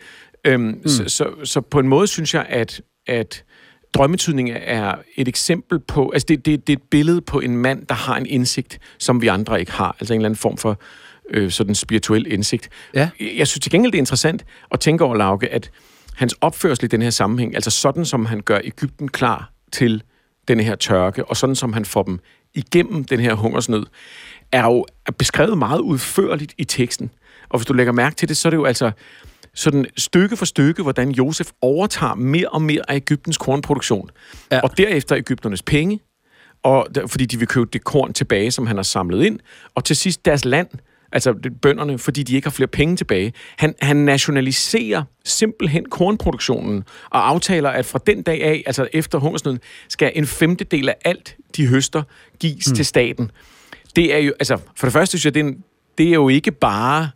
Øhm, 0.46 0.64
mm. 0.64 0.88
så, 0.88 1.04
så, 1.08 1.30
så 1.44 1.62
på 1.62 1.80
en 1.80 1.88
måde 1.88 2.08
synes 2.08 2.34
jeg, 2.34 2.46
at, 2.50 2.82
at 3.08 3.44
drømmetydning 3.94 4.52
er 4.54 4.96
et 5.16 5.28
eksempel 5.28 5.80
på, 5.80 6.10
altså 6.10 6.26
det, 6.30 6.46
det, 6.46 6.68
det 6.68 6.74
er 6.74 6.78
et 6.78 6.84
billede 6.92 7.22
på 7.22 7.40
en 7.40 7.58
mand, 7.58 7.88
der 7.88 7.96
har 7.96 8.18
en 8.18 8.26
indsigt, 8.26 8.80
som 9.00 9.22
vi 9.22 9.28
andre 9.28 9.60
ikke 9.60 9.72
har. 9.72 9.96
Altså 10.00 10.14
en 10.14 10.20
eller 10.20 10.30
anden 10.30 10.38
form 10.38 10.58
for 10.58 10.80
øh, 11.30 11.52
sådan 11.52 11.76
spirituel 11.76 12.32
indsigt. 12.34 12.70
Ja. 12.94 13.10
Jeg 13.38 13.48
synes 13.48 13.60
til 13.60 13.72
gengæld, 13.72 13.92
det 13.92 13.98
er 13.98 14.02
interessant 14.02 14.46
at 14.72 14.80
tænke 14.80 15.04
over, 15.04 15.16
Lauke, 15.16 15.50
at 15.50 15.72
hans 16.22 16.36
opførsel 16.42 16.86
i 16.86 16.88
den 16.88 17.02
her 17.02 17.10
sammenhæng, 17.10 17.56
altså 17.56 17.72
sådan 17.72 18.06
som 18.06 18.26
han 18.26 18.42
gør 18.42 18.60
Ægypten 18.64 19.08
klar 19.08 19.52
til 19.72 20.04
denne 20.48 20.64
her 20.64 20.76
tørke, 20.76 21.26
og 21.26 21.38
sådan 21.38 21.56
som 21.56 21.74
han 21.74 21.86
får 21.86 22.04
dem 22.04 22.20
igennem 22.54 23.04
den 23.04 23.20
her 23.20 23.34
hungersnød, 23.34 23.86
er 24.52 24.64
jo 24.64 24.86
beskrevet 25.18 25.58
meget 25.58 25.80
udførligt 25.80 26.54
i 26.58 26.64
teksten. 26.64 27.12
Og 27.50 27.60
hvis 27.60 27.66
du 27.66 27.74
lægger 27.74 27.94
mærke 27.94 28.16
til 28.16 28.30
det, 28.30 28.38
så 28.38 28.48
er 28.48 28.50
det 28.50 28.58
jo 28.58 28.66
altså 28.66 28.92
sådan 29.54 29.86
stykke 29.98 30.38
for 30.38 30.46
stykke, 30.46 30.84
hvordan 30.84 31.12
Josef 31.12 31.52
overtager 31.62 32.16
mere 32.16 32.50
og 32.50 32.62
mere 32.62 32.82
af 32.88 32.96
Ægyptens 32.96 33.38
kornproduktion. 33.38 34.10
Ja. 34.52 34.60
Og 34.60 34.78
derefter 34.78 35.18
Ægypternes 35.18 35.64
penge, 35.64 36.00
og, 36.64 36.88
fordi 37.08 37.26
de 37.26 37.40
vil 37.40 37.48
købe 37.48 37.70
det 37.74 37.84
korn 37.84 38.14
tilbage, 38.14 38.52
som 38.52 38.68
han 38.68 38.76
har 38.76 38.84
samlet 38.84 39.26
ind. 39.26 39.40
Og 39.76 39.84
til 39.86 39.96
sidst 39.96 40.26
deres 40.26 40.46
land, 40.46 40.68
altså 41.12 41.34
bønderne, 41.62 42.00
fordi 42.00 42.24
de 42.24 42.36
ikke 42.36 42.46
har 42.46 42.52
flere 42.52 42.68
penge 42.68 42.96
tilbage. 42.96 43.34
Han, 43.58 43.76
han 43.82 43.98
nationaliserer 43.98 45.04
simpelthen 45.26 45.86
kornproduktionen 45.86 46.84
og 47.10 47.30
aftaler, 47.30 47.70
at 47.70 47.86
fra 47.86 48.00
den 48.08 48.24
dag 48.24 48.44
af, 48.44 48.64
altså 48.66 48.88
efter 48.94 49.20
hungersnøden, 49.20 49.60
skal 49.90 50.12
en 50.16 50.28
femtedel 50.28 50.90
af 50.90 50.96
alt, 51.06 51.36
de 51.58 51.68
høster, 51.68 52.04
gives 52.40 52.70
mm. 52.70 52.76
til 52.76 52.86
staten. 52.86 53.32
Det 53.96 54.14
er 54.14 54.18
jo, 54.18 54.34
altså, 54.40 54.58
for 54.78 54.88
det 54.88 54.94
første 54.94 55.18
synes 55.18 55.26
jeg, 55.26 55.34
det 55.34 55.40
er, 55.40 55.44
en, 55.46 55.64
det 55.98 56.08
er 56.08 56.14
jo 56.14 56.30
ikke 56.30 56.52
bare 56.52 57.10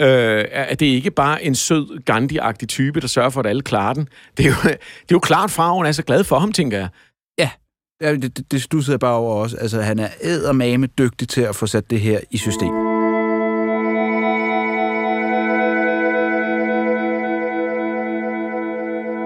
øh, 0.00 0.44
at 0.52 0.80
det 0.80 0.86
ikke 0.86 1.10
bare 1.10 1.44
en 1.44 1.54
sød, 1.54 2.00
Gandhi-agtig 2.10 2.66
type, 2.66 3.00
der 3.00 3.06
sørger 3.06 3.30
for, 3.30 3.40
at 3.40 3.46
alle 3.46 3.62
klarer 3.62 3.94
den. 3.94 4.08
Det 4.36 4.46
er 4.46 4.48
jo, 4.48 4.56
det 4.62 5.10
er 5.10 5.12
jo 5.12 5.18
klart, 5.18 5.50
farven 5.50 5.86
er 5.86 5.92
så 5.92 6.02
glad 6.02 6.24
for 6.24 6.38
ham, 6.38 6.52
tænker 6.52 6.78
jeg. 6.78 6.88
Ja, 7.38 7.50
ja 8.02 8.12
det, 8.12 8.36
det, 8.36 8.52
det 8.52 8.62
stussede 8.62 8.92
jeg 8.92 9.00
bare 9.00 9.16
over 9.16 9.34
også. 9.34 9.56
Altså, 9.56 9.80
han 9.80 9.98
er 9.98 10.08
eddermame 10.20 10.86
dygtig 10.86 11.28
til 11.28 11.40
at 11.40 11.56
få 11.56 11.66
sat 11.66 11.90
det 11.90 12.00
her 12.00 12.20
i 12.30 12.36
system. 12.36 12.81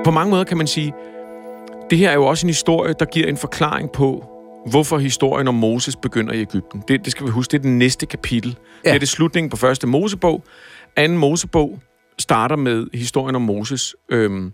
På 0.07 0.11
mange 0.11 0.31
måder 0.31 0.45
kan 0.45 0.57
man 0.57 0.67
sige, 0.67 0.95
det 1.91 1.99
her 1.99 2.11
er 2.11 2.15
jo 2.15 2.27
også 2.27 2.47
en 2.47 2.51
historie, 2.51 2.95
der 2.99 3.05
giver 3.05 3.27
en 3.27 3.37
forklaring 3.37 3.93
på, 3.93 4.25
hvorfor 4.71 4.99
historien 4.99 5.49
om 5.49 5.55
Moses 5.55 5.97
begynder 5.97 6.33
i 6.33 6.41
Ægypten. 6.41 6.83
Det, 6.89 7.05
det 7.05 7.13
skal 7.13 7.27
vi 7.27 7.31
huske, 7.31 7.53
det 7.53 7.59
er 7.59 7.63
den 7.63 7.79
næste 7.79 8.07
kapitel. 8.07 8.57
Ja. 8.85 8.89
Det 8.89 8.95
er 8.95 8.99
det 8.99 9.09
slutningen 9.09 9.51
på 9.51 9.57
første 9.57 9.87
Mosebog. 9.87 10.45
Anden 10.97 11.19
Mosebog 11.19 11.81
starter 12.19 12.57
med 12.57 12.87
historien 12.95 13.37
om 13.37 13.43
Moses. 13.43 13.95
Øhm, 14.09 14.53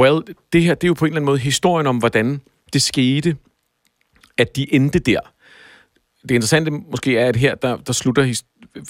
well, 0.00 0.22
det 0.52 0.62
her 0.62 0.74
det 0.74 0.84
er 0.84 0.88
jo 0.88 0.94
på 0.94 1.04
en 1.04 1.08
eller 1.08 1.16
anden 1.16 1.26
måde 1.26 1.38
historien 1.38 1.86
om, 1.86 1.98
hvordan 1.98 2.40
det 2.72 2.82
skete, 2.82 3.36
at 4.38 4.56
de 4.56 4.74
endte 4.74 4.98
der. 4.98 5.20
Det 6.22 6.30
interessante 6.30 6.70
måske 6.70 7.18
er, 7.18 7.28
at 7.28 7.36
her 7.36 7.54
der, 7.54 7.76
der 7.76 7.92
slutter 7.92 8.42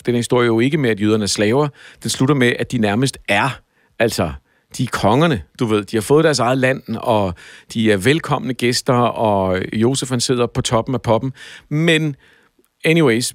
den 0.07 0.15
historie 0.15 0.47
jo 0.47 0.61
ikke 0.61 0.79
med, 0.79 0.91
at 0.91 1.01
jøderne 1.01 1.23
er 1.23 1.29
slaver. 1.29 1.69
Den 2.03 2.11
slutter 2.11 2.35
med, 2.35 2.53
at 2.59 2.73
de 2.73 2.79
nærmest 2.79 3.19
er 3.29 3.61
altså 3.99 4.33
de 4.77 4.83
er 4.83 4.89
kongerne, 4.93 5.43
du 5.61 5.65
ved. 5.65 5.85
De 5.85 5.97
har 5.97 6.03
fået 6.03 6.25
deres 6.25 6.39
eget 6.39 6.59
land, 6.59 6.83
og 6.97 7.35
de 7.75 7.93
er 7.93 7.97
velkomne 7.97 8.55
gæster, 8.55 8.95
og 8.95 9.63
Josef 9.73 10.11
han 10.11 10.21
sidder 10.21 10.47
på 10.47 10.61
toppen 10.63 10.95
af 10.95 11.03
poppen. 11.03 11.33
Men 11.69 12.17
anyways, 12.85 13.35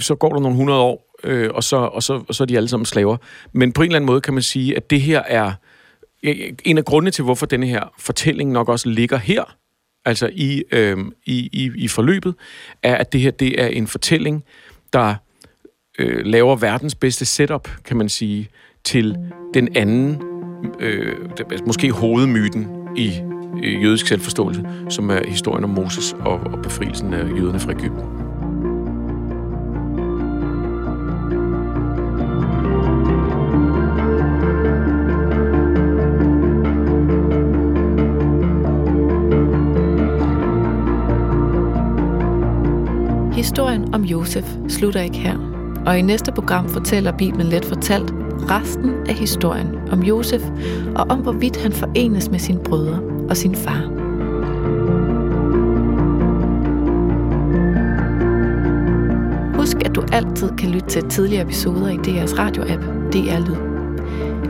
så 0.00 0.14
går 0.14 0.32
der 0.32 0.40
nogle 0.40 0.56
hundrede 0.56 0.80
år, 0.80 1.16
øh, 1.24 1.50
og, 1.54 1.64
så, 1.64 1.76
og, 1.76 2.02
så, 2.02 2.24
og 2.28 2.34
så 2.34 2.44
er 2.44 2.46
de 2.46 2.56
alle 2.56 2.68
sammen 2.68 2.86
slaver. 2.86 3.16
Men 3.52 3.72
på 3.72 3.82
en 3.82 3.86
eller 3.86 3.96
anden 3.96 4.06
måde 4.06 4.20
kan 4.20 4.34
man 4.34 4.42
sige, 4.42 4.76
at 4.76 4.90
det 4.90 5.00
her 5.00 5.22
er 5.26 5.52
en 6.64 6.78
af 6.78 6.84
grundene 6.84 7.10
til, 7.10 7.24
hvorfor 7.24 7.46
denne 7.46 7.66
her 7.66 7.92
fortælling 7.98 8.50
nok 8.50 8.68
også 8.68 8.88
ligger 8.88 9.16
her, 9.16 9.56
altså 10.04 10.30
i, 10.32 10.62
øh, 10.72 10.98
i, 11.26 11.48
i, 11.52 11.70
i 11.76 11.88
forløbet, 11.88 12.34
er, 12.82 12.96
at 12.96 13.12
det 13.12 13.20
her 13.20 13.30
det 13.30 13.62
er 13.62 13.66
en 13.66 13.86
fortælling, 13.86 14.44
der 14.92 15.14
øh, 15.98 16.26
laver 16.26 16.56
verdens 16.56 16.94
bedste 16.94 17.24
setup, 17.24 17.68
kan 17.84 17.96
man 17.96 18.08
sige, 18.08 18.48
til 18.84 19.16
den 19.54 19.76
anden 19.76 20.33
øh, 20.80 21.16
måske 21.66 21.90
hovedmyten 21.90 22.66
i 22.96 23.12
jødisk 23.62 24.06
selvforståelse, 24.06 24.64
som 24.88 25.10
er 25.10 25.20
historien 25.28 25.64
om 25.64 25.70
Moses 25.70 26.12
og, 26.20 26.40
og 26.52 26.62
befrielsen 26.62 27.14
af 27.14 27.24
jøderne 27.36 27.60
fra 27.60 27.70
Ægypten. 27.70 28.04
Historien 43.34 43.94
om 43.94 44.04
Josef 44.04 44.56
slutter 44.68 45.00
ikke 45.00 45.18
her, 45.18 45.38
og 45.86 45.98
i 45.98 46.02
næste 46.02 46.32
program 46.32 46.68
fortæller 46.68 47.12
Bibelen 47.12 47.46
let 47.46 47.64
fortalt 47.64 48.23
resten 48.50 48.90
af 49.08 49.14
historien 49.14 49.68
om 49.92 50.02
Josef 50.02 50.42
og 50.94 51.06
om 51.08 51.18
hvorvidt 51.18 51.62
han 51.62 51.72
forenes 51.72 52.30
med 52.30 52.38
sine 52.38 52.60
brødre 52.64 53.00
og 53.28 53.36
sin 53.36 53.54
far. 53.54 53.90
Husk, 59.58 59.76
at 59.84 59.94
du 59.94 60.02
altid 60.12 60.50
kan 60.58 60.70
lytte 60.70 60.88
til 60.88 61.02
tidligere 61.08 61.42
episoder 61.42 61.88
i 61.88 61.96
DR's 61.96 62.38
radioapp 62.38 62.82
DR 63.12 63.38
Lyd. 63.38 63.74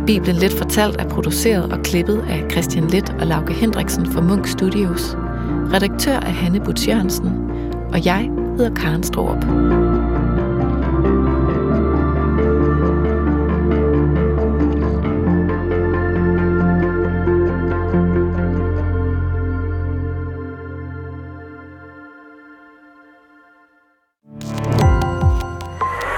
Bibelen 0.06 0.36
Let 0.36 0.52
Fortalt 0.52 1.00
er 1.00 1.08
produceret 1.08 1.72
og 1.72 1.78
klippet 1.82 2.24
af 2.28 2.44
Christian 2.50 2.86
Let 2.86 3.16
og 3.20 3.26
Lauke 3.26 3.52
Hendriksen 3.52 4.06
fra 4.06 4.20
Munk 4.20 4.46
Studios. 4.46 5.16
Redaktør 5.72 6.16
er 6.16 6.30
Hanne 6.30 6.60
Butch 6.60 6.88
Jørgensen, 6.88 7.32
og 7.92 8.06
jeg 8.06 8.30
hedder 8.56 8.74
Karen 8.74 9.02
Stroop. 9.02 9.44